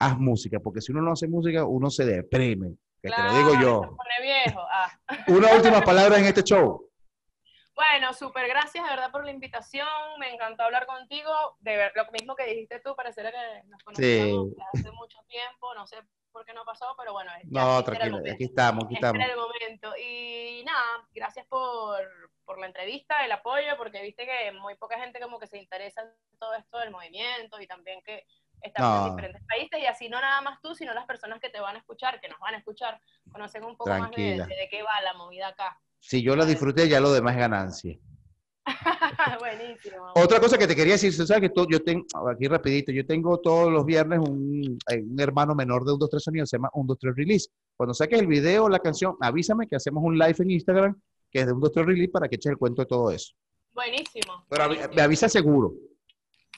[0.00, 3.52] haz música, porque si uno no hace música, uno se deprime, que te lo digo
[3.62, 3.80] yo.
[3.82, 4.60] Se pone viejo.
[4.68, 4.90] Ah.
[5.28, 6.88] Una última palabra en este show.
[7.74, 9.86] Bueno, súper gracias de verdad por la invitación.
[10.18, 11.56] Me encantó hablar contigo.
[11.60, 15.74] De ver, lo mismo que dijiste tú, pareciera que nos conocíamos hace mucho tiempo.
[15.74, 15.96] No sé
[16.32, 17.30] por qué no pasó, pero bueno.
[17.44, 18.32] No, momento.
[18.32, 19.22] aquí estamos, aquí Este estamos.
[19.24, 19.94] era el momento.
[19.98, 21.98] Y nada, gracias por,
[22.44, 26.02] por la entrevista, el apoyo, porque viste que muy poca gente como que se interesa
[26.02, 28.26] en todo esto del movimiento y también que
[28.62, 29.06] estamos No.
[29.08, 31.74] en diferentes países y así no nada más tú, sino las personas que te van
[31.76, 33.00] a escuchar, que nos van a escuchar,
[33.30, 34.46] conocen un poco más de, Tranquila.
[34.46, 35.80] de, de qué va la movida acá.
[36.04, 37.96] Si yo la disfruté, ya lo demás es ganancia.
[39.38, 40.12] Buenísimo.
[40.16, 43.38] Otra cosa que te quería decir, sabes que tú- yo tengo, aquí rapidito, yo tengo
[43.38, 46.70] todos los viernes un, eh, un hermano menor de un 2, 3 sonidos, se llama
[46.74, 47.48] un 2, 3 release.
[47.76, 51.00] Cuando saques el video o la canción, avísame que hacemos un live en Instagram
[51.30, 53.32] que es de un 2, 3 release para que eches el cuento de todo eso.
[53.72, 54.44] Buenísimo.
[54.48, 54.94] Pero buenísimo.
[54.94, 55.72] me avisa seguro.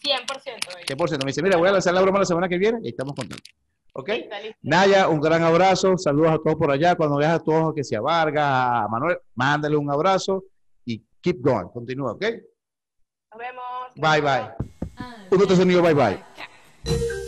[0.03, 0.67] 100%.
[0.75, 0.85] baby.
[0.87, 1.19] 100%.
[1.25, 3.55] Me dice, mira, voy a lanzar la broma la semana que viene y estamos contentos.
[3.97, 4.09] ¿Ok?
[4.09, 4.59] Listo.
[4.63, 5.97] Naya, un gran abrazo.
[5.97, 6.97] Saludos a todos por allá.
[6.97, 10.45] Cuando veas a todos que se Vargas, a Manuel, mándale un abrazo
[10.85, 11.69] y keep going.
[11.69, 12.23] Continúa, ¿ok?
[12.23, 13.65] Nos vemos.
[13.97, 14.51] Bye, bye.
[15.31, 17.24] Un otro sonido, bye, bye.